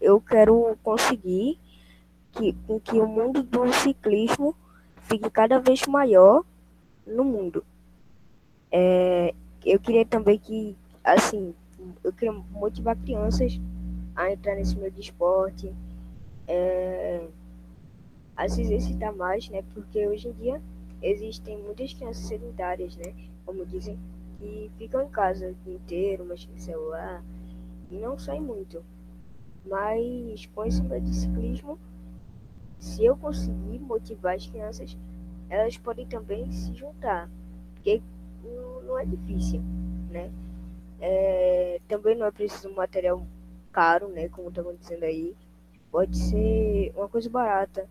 [0.00, 1.60] eu quero conseguir
[2.32, 4.52] que, que o mundo do ciclismo
[5.02, 6.44] fique cada vez maior
[7.06, 7.64] no mundo.
[8.72, 9.32] É,
[9.64, 11.54] eu queria também que, assim,
[12.02, 13.60] eu queria motivar crianças
[14.16, 15.72] a entrar nesse meio de esporte,
[16.48, 17.28] é,
[18.36, 19.62] a se exercitar mais, né?
[19.72, 20.60] Porque hoje em dia
[21.00, 23.14] existem muitas crianças sedentárias, né?
[23.44, 23.96] Como dizem,
[24.38, 27.22] que ficam em casa o dia inteiro, mexendo celular
[27.90, 28.84] e não saem muito.
[29.64, 31.78] Mas com esse meio de ciclismo,
[32.78, 34.96] se eu conseguir motivar as crianças,
[35.48, 37.30] elas podem também se juntar,
[37.74, 38.02] porque
[38.86, 39.60] não é difícil,
[40.10, 40.30] né?
[41.00, 43.26] É, também não é preciso um material
[43.72, 44.28] caro, né?
[44.28, 45.34] Como estavam dizendo aí.
[45.90, 47.88] Pode ser uma coisa barata,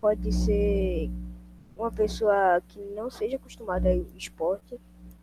[0.00, 1.10] pode ser
[1.76, 4.78] uma pessoa que não seja acostumada ao esporte,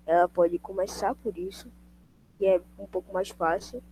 [0.07, 1.69] ela pode começar por isso,
[2.37, 3.83] que é um pouco mais fácil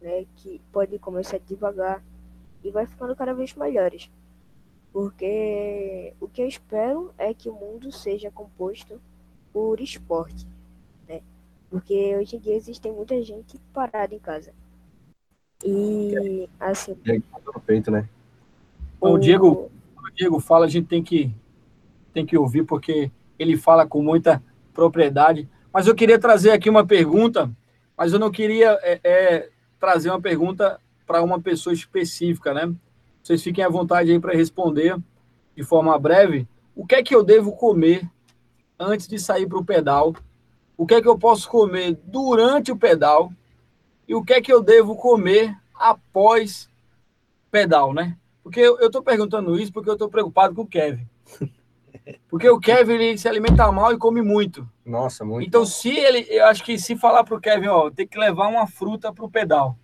[0.00, 2.02] né, que pode começar devagar
[2.64, 4.10] e vai ficando cada vez melhores.
[4.92, 9.00] Porque o que eu espero é que o mundo seja composto
[9.52, 10.46] por esporte,
[11.08, 11.22] né?
[11.70, 14.52] Porque hoje em dia existe muita gente parada em casa.
[15.64, 16.94] E assim.
[16.94, 18.08] Perfeito, né?
[19.00, 21.34] O Diego, o Diego fala, a gente tem que
[22.12, 24.42] tem que ouvir porque ele fala com muita
[24.72, 25.48] propriedade.
[25.72, 27.50] Mas eu queria trazer aqui uma pergunta,
[27.96, 29.48] mas eu não queria é, é,
[29.80, 32.72] trazer uma pergunta para uma pessoa específica, né?
[33.22, 34.96] Vocês fiquem à vontade aí para responder
[35.56, 36.46] de forma breve.
[36.74, 38.08] O que é que eu devo comer
[38.78, 40.14] antes de sair para o pedal?
[40.76, 43.32] O que é que eu posso comer durante o pedal?
[44.08, 46.68] E o que é que eu devo comer após
[47.50, 48.16] pedal, né?
[48.42, 51.06] Porque eu estou perguntando isso porque eu estou preocupado com o Kevin.
[52.32, 54.66] Porque o Kevin ele se alimenta mal e come muito.
[54.86, 55.46] Nossa, muito.
[55.46, 58.66] Então, se ele, eu acho que se falar pro Kevin, ó, tem que levar uma
[58.66, 59.76] fruta pro pedal.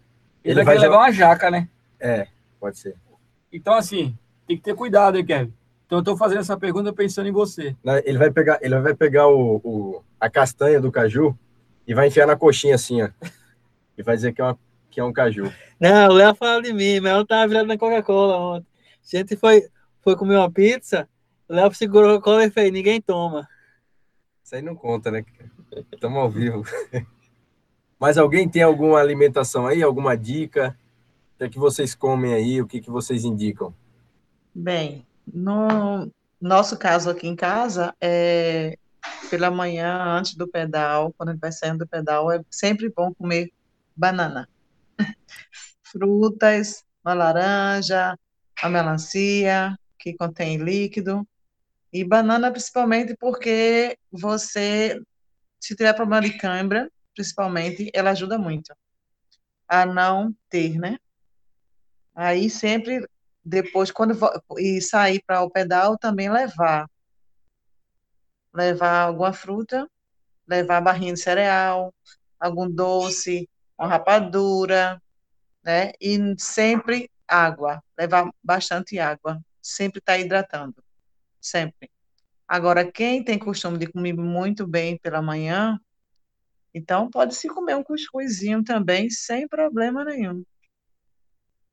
[0.42, 1.68] Ele, ele vai, vai levar uma jaca, né?
[2.00, 2.26] É,
[2.58, 2.96] pode ser.
[3.52, 5.52] Então, assim, tem que ter cuidado, hein, Kevin?
[5.84, 7.76] Então, eu tô fazendo essa pergunta pensando em você.
[8.02, 11.38] Ele vai pegar, ele vai pegar o, o a castanha do caju
[11.86, 13.10] e vai enfiar na coxinha assim, ó.
[13.98, 14.58] E vai dizer que é, uma,
[14.90, 15.52] que é um caju.
[15.78, 18.66] Não, o Léo fala de mim, mas eu tava virado na Coca-Cola ontem.
[19.02, 19.68] A gente foi,
[20.00, 21.06] foi comer uma pizza,
[21.48, 23.48] Léo segurou a cola e fez, ninguém toma.
[24.44, 25.24] Isso aí não conta, né?
[25.92, 26.62] Estamos ao vivo.
[27.98, 30.78] Mas alguém tem alguma alimentação aí, alguma dica?
[31.34, 32.60] O que é que vocês comem aí?
[32.60, 33.74] O que, que vocês indicam?
[34.54, 38.78] Bem, no nosso caso aqui em casa, é,
[39.30, 43.12] pela manhã, antes do pedal, quando a gente vai saindo do pedal, é sempre bom
[43.14, 43.52] comer
[43.96, 44.48] banana.
[45.82, 48.18] Frutas, uma laranja,
[48.62, 51.26] a melancia, que contém líquido,
[51.92, 55.00] e banana, principalmente, porque você,
[55.60, 58.74] se tiver problema de cãibra, principalmente, ela ajuda muito
[59.66, 60.98] a não ter, né?
[62.14, 63.06] Aí sempre,
[63.44, 64.18] depois, quando
[64.58, 66.88] e sair para o pedal, também levar.
[68.52, 69.88] Levar alguma fruta,
[70.46, 71.94] levar barrinha de cereal,
[72.40, 75.00] algum doce, uma rapadura,
[75.64, 75.92] né?
[76.00, 80.82] E sempre água, levar bastante água, sempre estar tá hidratando
[81.48, 81.90] sempre.
[82.46, 85.78] Agora, quem tem costume de comer muito bem pela manhã,
[86.72, 90.44] então pode-se comer um cuscuzinho também, sem problema nenhum,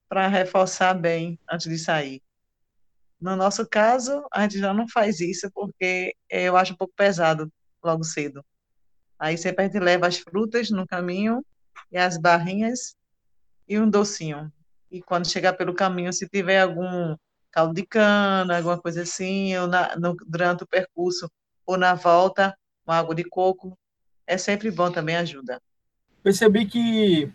[0.09, 2.21] para reforçar bem antes de sair.
[3.19, 7.51] No nosso caso, a gente já não faz isso porque eu acho um pouco pesado
[7.84, 8.43] logo cedo.
[9.17, 11.43] Aí sempre a gente leva as frutas no caminho
[11.91, 12.95] e as barrinhas
[13.67, 14.51] e um docinho.
[14.91, 17.15] E quando chegar pelo caminho, se tiver algum
[17.56, 21.32] caldo de cana, alguma coisa assim, ou na, no, durante o percurso,
[21.66, 22.53] ou na volta,
[22.86, 23.78] uma água de coco.
[24.28, 25.62] É sempre bom também, ajuda.
[26.22, 27.32] Percebi que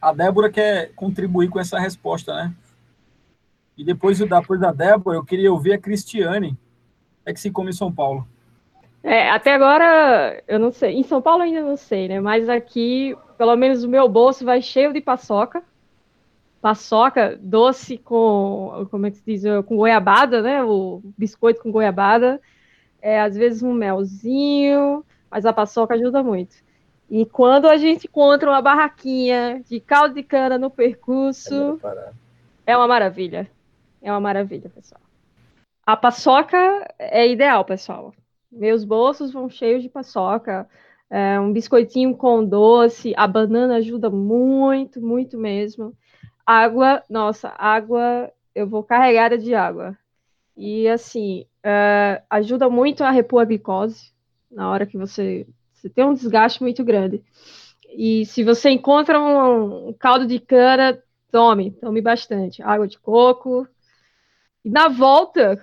[0.00, 2.54] a Débora quer contribuir com essa resposta, né?
[3.78, 6.58] E depois, depois da Débora, eu queria ouvir a Cristiane.
[7.24, 8.28] É que se come em São Paulo.
[9.02, 10.96] É, até agora, eu não sei.
[10.96, 12.20] Em São Paulo ainda não sei, né?
[12.20, 15.62] Mas aqui, pelo menos o meu bolso vai cheio de paçoca.
[16.62, 20.62] Paçoca doce com, como é que se diz, com goiabada, né?
[20.62, 22.40] O biscoito com goiabada,
[23.02, 26.54] é, às vezes um melzinho, mas a paçoca ajuda muito.
[27.10, 31.80] E quando a gente encontra uma barraquinha de caldo de cana no percurso,
[32.64, 33.50] é, é uma maravilha.
[34.00, 35.00] É uma maravilha, pessoal.
[35.84, 36.56] A paçoca
[36.96, 38.14] é ideal, pessoal.
[38.50, 40.68] Meus bolsos vão cheios de paçoca.
[41.10, 45.92] É, um biscoitinho com doce, a banana ajuda muito, muito mesmo.
[46.46, 49.96] Água, nossa, água, eu vou carregada de água.
[50.56, 54.12] E assim, é, ajuda muito a repor a glicose
[54.50, 57.22] na hora que você, você tem um desgaste muito grande.
[57.88, 62.62] E se você encontra um, um caldo de cana, tome, tome bastante.
[62.62, 63.66] Água de coco.
[64.64, 65.60] E na volta,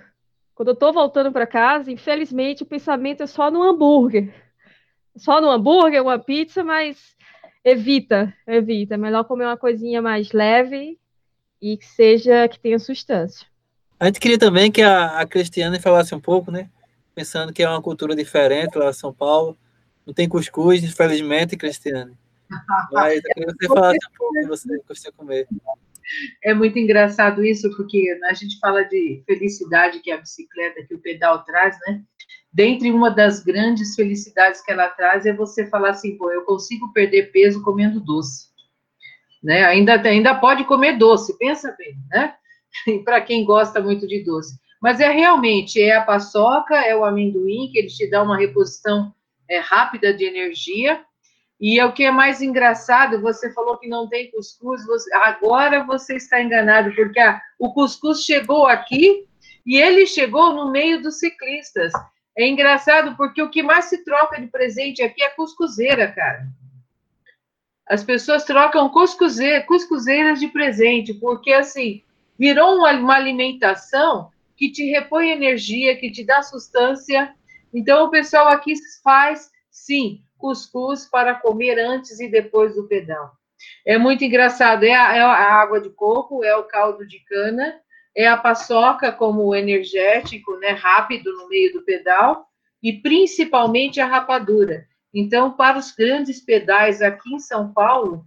[0.54, 4.34] quando eu estou voltando para casa, infelizmente o pensamento é só no hambúrguer.
[5.16, 7.16] Só no hambúrguer, uma pizza, mas
[7.64, 8.94] evita, evita.
[8.94, 10.98] É melhor comer uma coisinha mais leve
[11.60, 13.46] e que seja que tenha substância.
[13.98, 16.70] A gente queria também que a, a Cristiane falasse um pouco, né?
[17.14, 19.58] Pensando que é uma cultura diferente lá em São Paulo.
[20.06, 22.16] Não tem cuscuz, infelizmente, Cristiane.
[22.92, 25.46] Mas eu queria que você falasse um pouco que você gosta comer.
[26.42, 30.98] É muito engraçado isso, porque a gente fala de felicidade que a bicicleta, que o
[30.98, 32.02] pedal traz, né?
[32.52, 36.92] Dentre uma das grandes felicidades que ela traz é você falar assim, pô, eu consigo
[36.92, 38.48] perder peso comendo doce.
[39.42, 39.64] Né?
[39.64, 42.34] Ainda, ainda pode comer doce, pensa bem, né?
[43.04, 44.58] Para quem gosta muito de doce.
[44.80, 49.14] Mas é realmente, é a paçoca, é o amendoim, que ele te dá uma reposição
[49.48, 51.04] é, rápida de energia,
[51.60, 55.84] e é o que é mais engraçado, você falou que não tem cuscuz, você, agora
[55.84, 59.26] você está enganado, porque a, o cuscuz chegou aqui
[59.66, 61.92] e ele chegou no meio dos ciclistas.
[62.40, 66.48] É engraçado porque o que mais se troca de presente aqui é cuscuzeira, cara.
[67.86, 72.02] As pessoas trocam cuscuzeira, cuscuzeiras de presente, porque assim,
[72.38, 77.34] virou uma, alimentação que te repõe energia, que te dá sustância.
[77.74, 78.72] Então o pessoal aqui
[79.02, 83.32] faz, sim, cuscuz para comer antes e depois do pedal.
[83.86, 87.78] É muito engraçado, é a, é a água de coco, é o caldo de cana,
[88.16, 92.46] é a paçoca como energético, né, rápido no meio do pedal,
[92.82, 94.86] e principalmente a rapadura.
[95.12, 98.24] Então, para os grandes pedais aqui em São Paulo,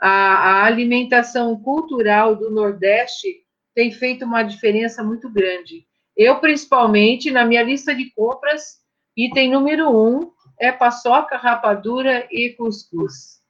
[0.00, 5.86] a, a alimentação cultural do Nordeste tem feito uma diferença muito grande.
[6.16, 8.78] Eu, principalmente, na minha lista de compras,
[9.16, 13.40] item número um é paçoca, rapadura e cuscuz.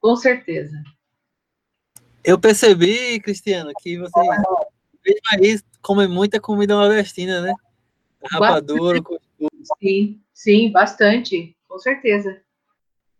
[0.00, 0.76] Com certeza.
[2.24, 4.20] Eu percebi, Cristiano, que você
[5.32, 7.54] aí come muita comida nordestina, né?
[8.30, 9.00] Rapadura.
[9.80, 12.40] Sim, sim, bastante, com certeza.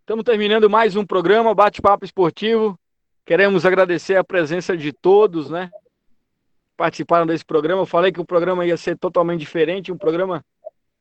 [0.01, 2.79] Estamos terminando mais um programa, Bate-Papo Esportivo.
[3.25, 5.71] Queremos agradecer a presença de todos, né?
[6.77, 7.83] Participaram desse programa.
[7.83, 10.45] Eu falei que o programa ia ser totalmente diferente, um programa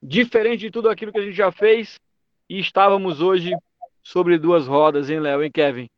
[0.01, 1.99] diferente de tudo aquilo que a gente já fez.
[2.49, 3.51] E estávamos hoje
[4.03, 5.89] sobre duas rodas, hein, Léo, hein, Kevin?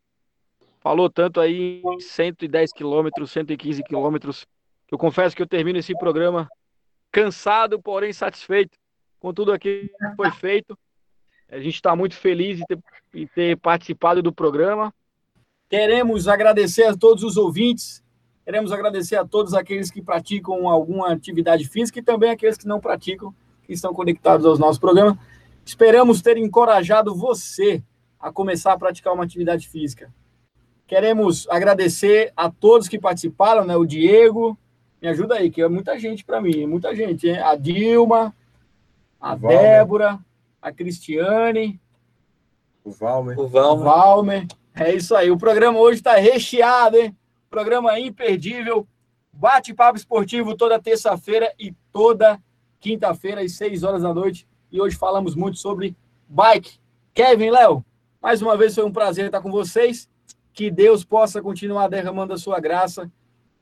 [0.80, 4.46] Falou tanto aí em 110 quilômetros, 115 quilômetros.
[4.94, 6.48] Eu confesso que eu termino esse programa
[7.12, 8.78] cansado, porém satisfeito
[9.20, 10.78] com tudo aquilo que foi feito.
[11.50, 12.80] A gente está muito feliz em ter,
[13.12, 14.94] em ter participado do programa.
[15.68, 18.04] Queremos agradecer a todos os ouvintes,
[18.46, 22.80] queremos agradecer a todos aqueles que praticam alguma atividade física e também aqueles que não
[22.80, 23.34] praticam,
[23.64, 25.18] que estão conectados aos nossos programas.
[25.66, 27.82] Esperamos ter encorajado você
[28.20, 30.14] a começar a praticar uma atividade física.
[30.86, 33.76] Queremos agradecer a todos que participaram, né?
[33.76, 34.56] O Diego,
[35.04, 37.38] me ajuda aí, que é muita gente para mim, muita gente, hein?
[37.40, 38.34] A Dilma,
[39.20, 40.18] a Débora,
[40.62, 41.78] a Cristiane,
[42.86, 43.38] o Valmer.
[43.38, 43.82] O Valmer.
[43.82, 44.48] O Valmer.
[44.74, 45.30] É isso aí.
[45.30, 47.14] O programa hoje está recheado, hein?
[47.50, 48.88] Programa imperdível.
[49.34, 52.40] Bate-papo esportivo toda terça-feira e toda
[52.80, 55.98] quinta-feira, às seis horas da noite e hoje falamos muito sobre
[56.30, 56.80] bike.
[57.14, 57.86] Kevin, Léo,
[58.22, 60.10] mais uma vez foi um prazer estar com vocês.
[60.54, 63.12] Que Deus possa continuar derramando a sua graça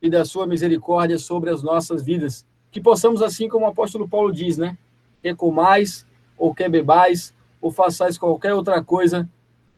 [0.02, 2.44] e da sua misericórdia sobre as nossas vidas.
[2.72, 4.76] Que possamos, assim como o apóstolo Paulo diz, né?
[5.22, 6.04] Que comais,
[6.36, 9.28] ou que bebais, ou façais qualquer outra coisa,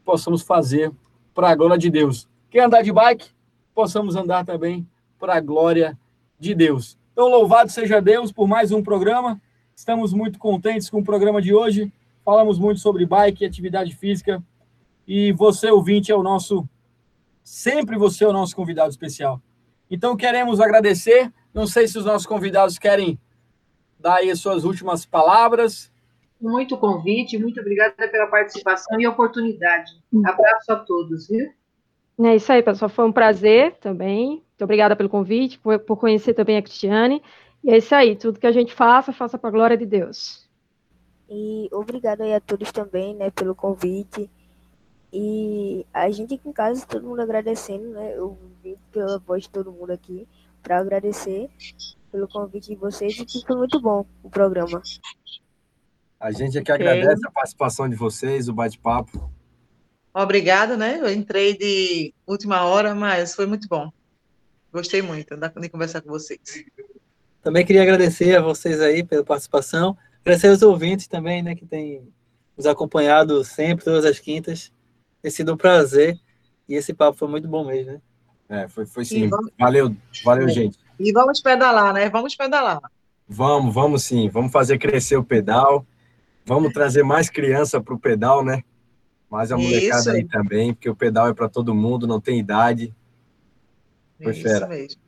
[0.03, 0.91] possamos fazer
[1.35, 2.27] para a glória de Deus.
[2.51, 3.29] Quem andar de bike,
[3.75, 5.99] possamos andar também para a glória
[6.39, 6.97] de Deus.
[7.12, 9.41] Então, louvado seja Deus por mais um programa.
[9.77, 11.93] Estamos muito contentes com o programa de hoje.
[12.25, 14.43] Falamos muito sobre bike atividade física.
[15.07, 16.66] E você, ouvinte, é o nosso.
[17.43, 19.41] Sempre você é o nosso convidado especial.
[19.95, 21.32] Então, queremos agradecer.
[21.53, 23.18] Não sei se os nossos convidados querem
[23.99, 25.90] dar aí as suas últimas palavras.
[26.40, 29.92] Muito convite, muito obrigada pela participação e oportunidade.
[30.26, 31.49] Abraço a todos, viu?
[32.26, 32.88] É isso aí, pessoal.
[32.88, 37.22] Foi um prazer também Muito obrigada pelo convite, por, por conhecer também a Cristiane.
[37.62, 40.49] E é isso aí, tudo que a gente faça, faça para a glória de Deus.
[41.30, 44.28] E obrigado aí a todos também, né, pelo convite.
[45.17, 48.17] E a gente aqui em casa, todo mundo agradecendo, né?
[48.17, 50.27] Eu vim pela voz de todo mundo aqui
[50.61, 51.49] para agradecer
[52.11, 54.83] pelo convite de vocês e que foi muito bom o programa.
[56.19, 56.85] A gente é que okay.
[56.85, 59.33] agradece a participação de vocês, o bate-papo.
[60.12, 60.99] Obrigada, né?
[60.99, 63.93] Eu entrei de última hora, mas foi muito bom.
[64.73, 66.41] Gostei muito de conversar com vocês.
[67.41, 69.97] Também queria agradecer a vocês aí pela participação.
[70.23, 72.12] Agradecer aos ouvintes também, né, que têm
[72.57, 74.73] nos acompanhado sempre, todas as quintas.
[75.25, 76.20] Tem sido um prazer.
[76.68, 78.01] E esse papo foi muito bom mesmo, né?
[78.47, 79.27] É, foi, foi sim.
[79.27, 79.51] Vamos...
[79.59, 80.79] Valeu, valeu, gente.
[81.01, 82.11] E vamos pedalar, né?
[82.11, 82.79] Vamos pedalar.
[83.27, 84.29] Vamos, vamos sim.
[84.29, 85.87] Vamos fazer crescer o pedal.
[86.45, 88.62] Vamos trazer mais criança para o pedal, né?
[89.31, 90.11] Mais a molecada Isso.
[90.11, 92.95] aí também, porque o pedal é para todo mundo, não tem idade.
[94.22, 94.66] Foi Isso fera.
[94.66, 95.01] Mesmo.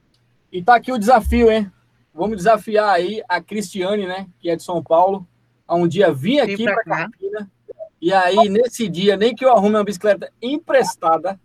[0.50, 1.70] E tá aqui o desafio, hein?
[2.14, 4.26] Vamos desafiar aí a Cristiane, né?
[4.40, 5.28] Que é de São Paulo,
[5.68, 7.46] a um dia vir aqui para Campinas
[8.00, 11.40] e aí, nesse dia, nem que eu arrume uma bicicleta emprestada,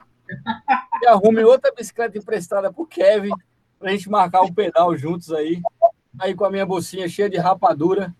[1.01, 3.31] e arrume outra bicicleta emprestada pro Kevin,
[3.79, 5.61] pra gente marcar um pedal juntos aí.
[6.19, 8.13] Aí com a minha bolsinha cheia de rapadura,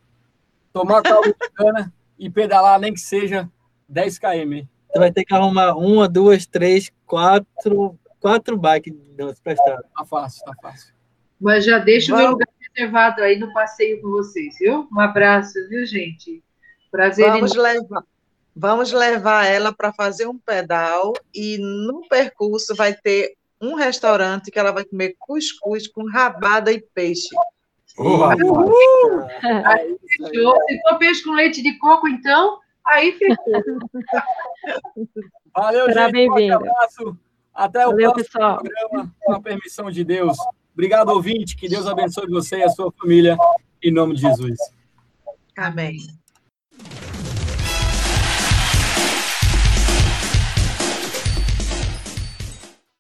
[0.72, 3.50] tomar caldo de cana e pedalar nem que seja
[3.88, 4.66] 10 km.
[4.88, 9.86] Você vai ter que arrumar uma, duas, três, quatro, quatro bikes emprestadas.
[9.96, 10.94] Tá fácil, tá fácil.
[11.40, 14.88] Mas já deixa o meu lugar reservado aí no passeio com vocês, viu?
[14.92, 16.44] Um abraço, viu, gente?
[16.90, 17.60] Prazer Vamos em...
[17.60, 18.04] levar.
[18.56, 24.60] Vamos levar ela para fazer um pedal e no percurso vai ter um restaurante que
[24.60, 27.30] ela vai comer cuscuz com rabada e peixe.
[27.98, 28.72] Uhul!
[29.66, 30.56] Aí, fechou.
[30.68, 33.80] Se for peixe com leite de coco, então, aí fechou.
[35.54, 36.30] Valeu, Será gente.
[36.30, 37.18] Um abraço.
[37.54, 38.58] Até o Valeu, próximo pessoal.
[38.58, 40.38] programa, com a permissão de Deus.
[40.74, 41.56] Obrigado, ouvinte.
[41.56, 43.38] Que Deus abençoe você e a sua família.
[43.84, 44.58] Em nome de Jesus.
[45.58, 46.21] Amém.